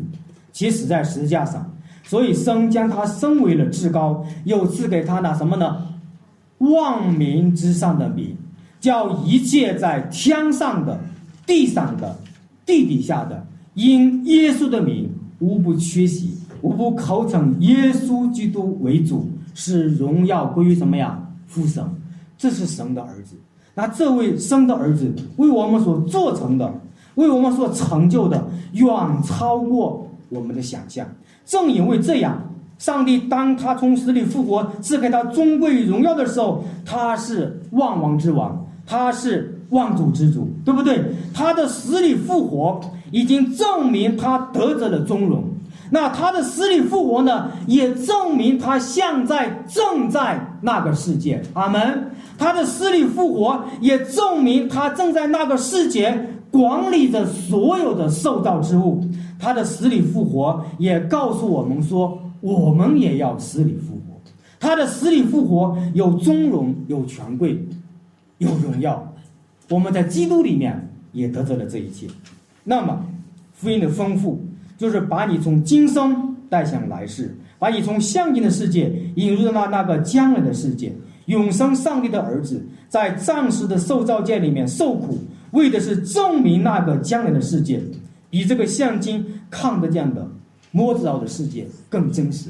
[0.52, 1.74] 其死在十字架上。
[2.04, 5.86] 所以生将他升为了至高，又赐给他那什么呢？
[6.60, 8.36] 万民之上的民，
[8.80, 11.00] 叫一切在天上的、
[11.46, 12.16] 地上的、
[12.66, 21.20] 地底下的，因耶稣的名，无不缺席，无不口称耶稣基督为主，使荣耀归于什么呀？
[21.48, 21.84] 父神。
[22.38, 23.36] 这是神的儿子。
[23.74, 26.74] 那这位生的儿子为我们所做成的。
[27.16, 28.86] 为我们所成就的远
[29.24, 31.08] 超过我们的想象。
[31.46, 32.42] 正因为这样，
[32.86, 41.04] 上帝当他从死里复活，赐给他尊贵与荣耀的时候，他是万王之王，他是万主之主，对不对？
[41.34, 42.80] 他的死里复活
[43.10, 45.46] 已经证明他得着了尊荣。
[45.90, 51.42] 那他的死里复活呢，也证明他现在正在那个世界。
[51.54, 52.12] 阿门。
[52.38, 56.30] 他的死里复活也证明他正在那个世界。
[56.56, 59.04] 管理着所有的受造之物，
[59.38, 64.02] 他的死里复活也告诉我们说，我们也要死里复活。
[64.58, 67.62] 他的死里复活有尊荣，有权贵，
[68.38, 69.14] 有荣耀。
[69.70, 72.08] 我们在基督里面也得到了这一切。
[72.64, 73.06] 那么，
[73.52, 74.42] 福音的丰富
[74.78, 80.94] 就是把你从今生带向来世，把你从相近的世界引入到那个将来的世界。
[81.26, 85.18] 永生上帝的儿子在暂时的受造界里面受苦。
[85.56, 87.82] 为的是证明那个将来的世界，
[88.30, 90.28] 比这个现今看得见的、
[90.72, 92.50] 摸得到的世界更真实。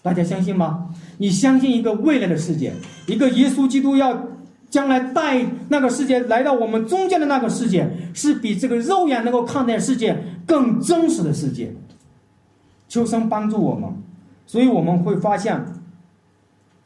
[0.00, 0.88] 大家相信吗？
[1.18, 2.72] 你相信一个未来的世界，
[3.08, 4.28] 一个耶稣基督要
[4.70, 10.16] 将来带那个世界来到我们中间的那个世界，是比这个肉眼能够看见世界
[10.46, 11.74] 更真实的世界。
[12.86, 13.90] 求神帮助我们，
[14.46, 15.60] 所以我们会发现，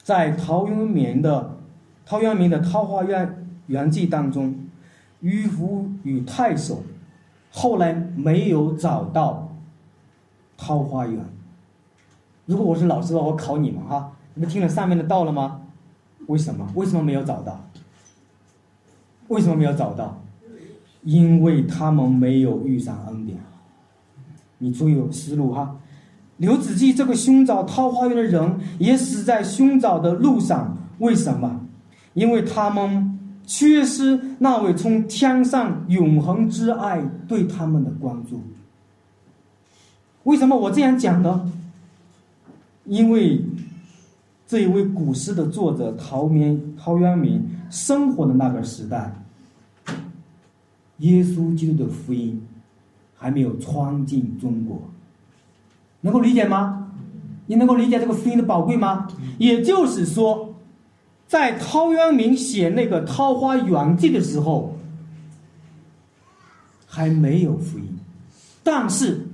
[0.03, 1.59] 在陶渊明的
[2.07, 4.55] 陶渊明的《桃花源源记》当中。
[5.21, 6.83] 渔夫与太守
[7.51, 9.55] 后来没有找到
[10.57, 11.25] 桃花源。
[12.47, 15.61] 如果我是老师的话，我考你们哈，你们听了上面的道了吗？
[16.27, 16.66] 为什么？
[16.75, 17.61] 为什么没有找到？
[19.29, 20.21] 为什么没有找到？
[21.03, 23.39] 因为他们没有遇上恩典。
[24.59, 25.77] 你注意思路哈。
[26.39, 30.77] 刘子骥这个寻找桃花源的人也死在寻找的路上。
[30.99, 31.66] 为什么？
[32.14, 33.10] 因为他们。
[33.51, 38.40] 缺失那位从天上永恒之爱对他们的关注。
[40.22, 41.51] 为什么我这样讲呢？
[42.84, 43.44] 因为
[44.46, 49.12] 这一位古诗的作者陶明陶渊明生活的那个时代，
[50.98, 52.40] 耶稣基督的福音
[53.16, 54.80] 还没有传进中国，
[56.03, 56.92] 能够理解吗？
[57.46, 59.09] 你能够理解这个福音的宝贵吗？
[59.38, 60.49] 也就是说。
[61.31, 64.76] 在陶渊明写那个《桃花源记》的时候，
[66.85, 67.85] 还没有福音，
[68.64, 69.28] 但是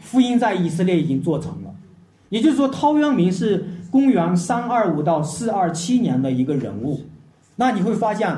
[0.00, 1.74] 福音在以色列已经做成了。
[2.28, 7.00] 也就是说，陶渊明是公元三二五到四二七年的一个人物。
[7.56, 8.32] 那你会发现，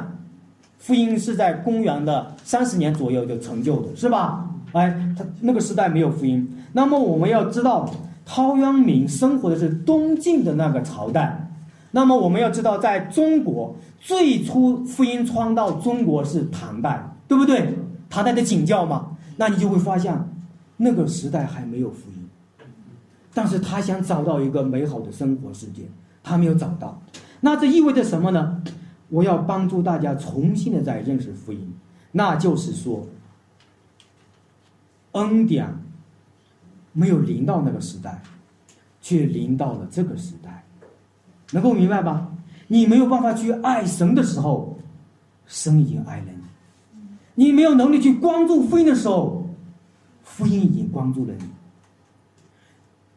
[0.78, 4.48] 福音是在公元的三十年左右就成就的，是吧？
[4.72, 4.88] 哎，
[5.18, 6.50] 他那个时代没有福音。
[6.72, 7.94] 那么我们要知道，
[8.24, 11.50] 陶渊明生活的是东晋的那个朝代。
[11.92, 17.78] 那么我们要知道，在中国最初福音传到中国是唐代，对不对？
[18.10, 20.28] 唐代的景教嘛，那你就会发现，
[20.78, 22.28] 那个时代还没有福音，
[23.32, 25.82] 但是他想找到一个美好的生活世界，
[26.22, 27.00] 他没有找到。
[27.40, 28.62] 那这意味着什么呢？
[29.08, 31.74] 我要帮助大家重新的再认识福音，
[32.12, 33.06] 那就是说，
[35.12, 35.68] 恩典
[36.92, 38.22] 没有临到那个时代，
[39.02, 40.41] 却临到了这个时代。
[41.52, 42.28] 能够明白吧？
[42.66, 44.76] 你没有办法去爱神的时候，
[45.46, 46.42] 神已经爱了你；
[47.34, 49.46] 你没有能力去关注福音的时候，
[50.24, 51.44] 福音已经关注了你。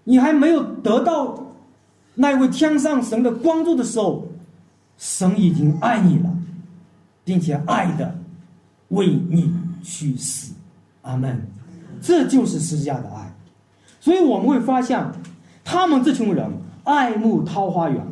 [0.03, 1.41] 你还没有得到
[2.13, 4.27] 那位天上神的关注的时候，
[4.97, 6.29] 神已经爱你了，
[7.23, 8.15] 并且爱的
[8.89, 10.53] 为你去死。
[11.01, 11.47] 阿门。
[12.01, 13.33] 这就是十字架的爱。
[13.99, 15.03] 所以我们会发现，
[15.63, 16.51] 他们这群人
[16.83, 18.05] 爱慕桃花源，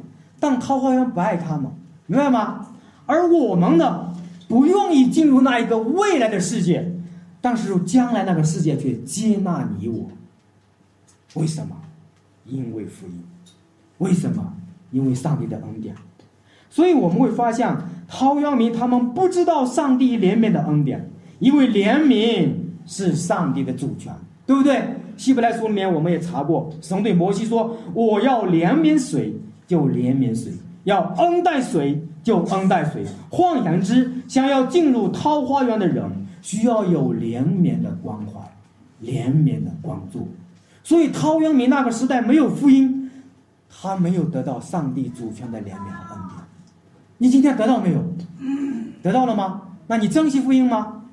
[0.43, 1.71] 但桃花源不爱他们，
[2.05, 2.67] 明白吗？
[3.05, 4.13] 而我们呢，
[4.49, 6.93] 不愿意进入那一个未来的世界，
[7.39, 10.09] 但是将来那个世界却接纳你我。
[11.35, 11.73] 为什么？
[12.45, 13.23] 因为福音。
[13.99, 14.53] 为什么？
[14.91, 15.95] 因为上帝的恩典。
[16.69, 17.73] 所以我们会发现，
[18.05, 22.49] 陶渊明他们不知道上帝怜悯的恩典，因为怜悯
[22.85, 24.13] 是上帝的主权，
[24.45, 24.83] 对不对？
[25.15, 29.33] 希伯来书里面我们也查过，神对摩西说：“我要怜悯谁，
[29.67, 30.51] 就怜悯谁；
[30.83, 36.03] 要恩待谁，就恩待谁。”换言之，想要进入桃花源的人，
[36.41, 38.39] 需要有怜悯的关怀、
[39.01, 40.27] 怜悯的关注。
[40.83, 43.09] 所以，陶渊明那个时代没有福音，
[43.69, 46.43] 他没有得到上帝主权的怜悯和恩典。
[47.17, 48.03] 你今天得到没有？
[49.01, 49.61] 得到了吗？
[49.87, 51.03] 那你珍惜福音吗？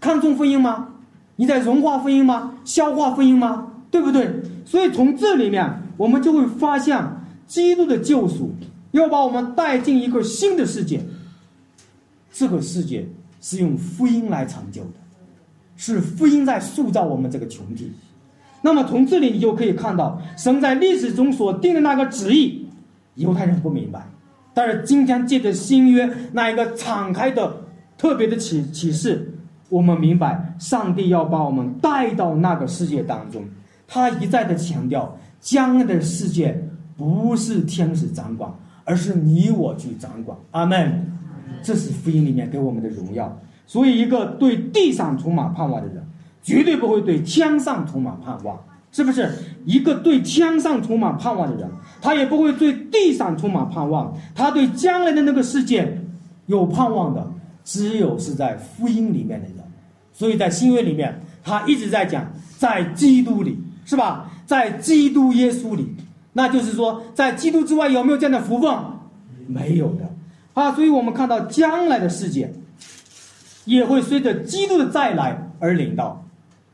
[0.00, 0.88] 看重福音吗？
[1.36, 2.52] 你在融化福音吗？
[2.64, 3.68] 消化福音吗？
[3.90, 4.42] 对不对？
[4.64, 7.02] 所以从这里面，我们就会发现，
[7.46, 8.52] 基督的救赎
[8.90, 11.00] 要把我们带进一个新的世界。
[12.32, 13.06] 这个世界
[13.40, 14.98] 是用福音来成就的，
[15.76, 17.90] 是福音在塑造我们这个群体。
[18.62, 22.66] 那么从这里你就可以看到，神在历史中所定的那个旨意，
[23.14, 24.06] 犹太人不明白，
[24.52, 27.62] 但是今天借着新约那一个敞开的
[27.96, 29.32] 特别的启启示。
[29.68, 33.44] 我们明白，上帝要把我们带到那个世界当中。
[33.88, 38.50] 他一再的强调，将来的世界不是天使掌管，
[38.84, 40.36] 而是你我去掌管。
[40.50, 41.12] 阿门。
[41.62, 43.40] 这是福音里面给我们的荣耀。
[43.66, 46.04] 所以，一个对地上充满盼望的人，
[46.42, 48.58] 绝对不会对天上充满盼望，
[48.92, 49.28] 是不是？
[49.64, 51.68] 一个对天上充满盼望的人，
[52.00, 54.16] 他也不会对地上充满盼望。
[54.34, 56.00] 他对将来的那个世界
[56.46, 57.26] 有盼望的。
[57.64, 59.56] 只有是在福音里面的人，
[60.12, 62.24] 所以在新约里面，他一直在讲
[62.56, 64.30] 在基督里，是吧？
[64.46, 65.96] 在基督耶稣里，
[66.36, 68.70] 那就是说，在基督之外有没有这样的福分？
[69.46, 70.06] 没有的
[70.52, 70.70] 啊！
[70.72, 72.52] 所以我们看到将来的世界，
[73.64, 76.22] 也会随着基督的再来而临到，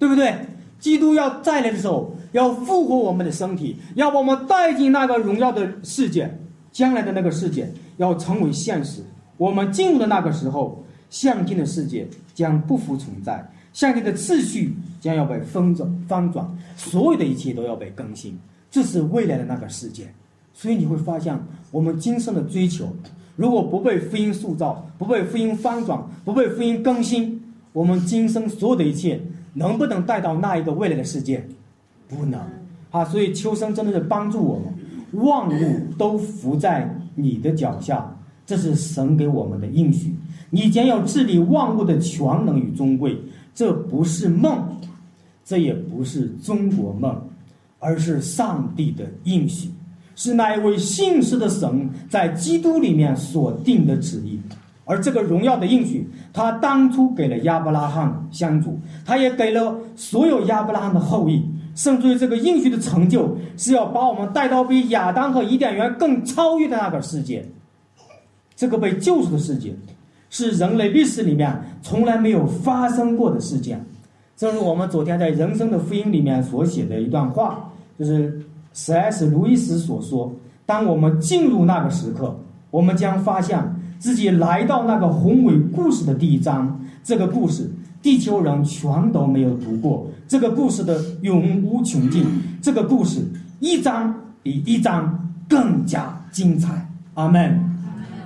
[0.00, 0.34] 对不对？
[0.80, 6.36] 基督要再来的时候，要复活我们的身体，要把我们带进那个荣耀的世界，
[6.72, 9.04] 将来的那个世界要成为现实。
[9.36, 16.44] 我们进入的那个时候，相近的世界将不复存在，相近的次序将要被翻转，翻转，
[16.76, 18.36] 所有的一切都要被更新，
[18.72, 20.12] 这是未来的那个世界。
[20.52, 21.38] 所以你会发现，
[21.70, 22.88] 我们今生的追求，
[23.36, 27.40] 如果不被福音塑造，不被福音翻转，不被福音更新，
[27.72, 29.20] 我们今生所有的一切
[29.54, 31.46] 能不能带到那一个未来的世界？
[32.08, 32.40] 不能
[32.90, 33.04] 啊！
[33.04, 38.16] 所以秋生真的是帮助我们，万物都伏在你的脚下。
[38.44, 40.12] 这是神给我们的应许，
[40.50, 43.16] 你将要治理万物的全能与尊贵，
[43.54, 44.76] 这不是梦，
[45.44, 47.16] 这也不是中国梦，
[47.82, 49.68] 而是上帝的应许，
[50.14, 54.40] 是那一位信实的神在基督里面所定的旨意。
[54.84, 67.44] 而这个荣耀的应许，他当初给了亚伯拉罕相主，他也给了所有亚伯拉罕的后裔，甚至于这个应许的成就，是要把我们带到比亚当和伊甸园更超越的那个世界。
[68.54, 69.74] 这个被救赎的世界，
[70.30, 73.84] 是人类历史里面从来没有发生过的事件。
[74.42, 79.26] 正如我们昨天在《人生的福音》里面所写的一段话，就是 C.S.
[79.26, 80.34] 路易斯所说
[80.66, 82.36] ：“当我们进入那个时刻，
[82.72, 83.56] 我们将发现
[84.00, 86.84] 自己来到那个宏伟故事的第一章。
[87.04, 87.70] 这个故事，
[88.02, 90.08] 地球人全都没有读过。
[90.26, 92.26] 这个故事的永无穷尽。
[92.60, 93.20] 这个故事
[93.60, 94.12] 一章
[94.42, 96.84] 比一章更加精彩。”
[97.14, 97.48] 阿门。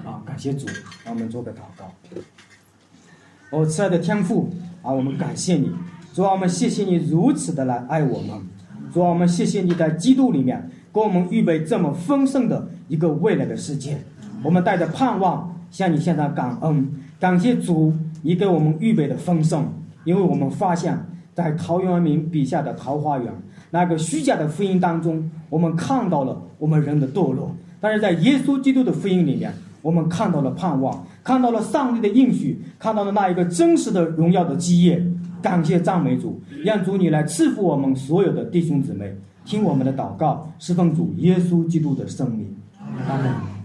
[0.06, 0.66] 啊感谢主，
[1.04, 1.84] 让我们做个祷告。
[3.50, 4.50] 我亲爱的天父
[4.80, 5.70] 啊，我们感谢你，
[6.16, 8.30] 主啊，我们谢谢你如此的来爱我们，
[8.90, 13.98] 主啊，我们谢谢你在基督里面给我们预备这么丰盛的一个未来的世界。
[14.42, 16.90] 我们带着盼望向你现在感恩，
[17.20, 17.92] 感谢主，
[18.22, 19.68] 你给我们预备的丰盛，
[20.04, 20.98] 因为我们发现，
[21.34, 23.30] 在陶渊明笔下的桃花源
[23.70, 29.52] 那个虚假的福音当中，我们看到了我们人的堕落，但是在耶稣基督的福音里面。
[29.82, 35.00] 我们看到了盼望，看到了上帝的应许，看到了那一个真实的荣耀的基业。
[35.46, 42.52] 感谢赞美主，让主你来赐福我们所有的弟兄姊妹，听我们的祷告，侍奉主耶稣基督的圣名。
[43.08, 43.55] 阿门。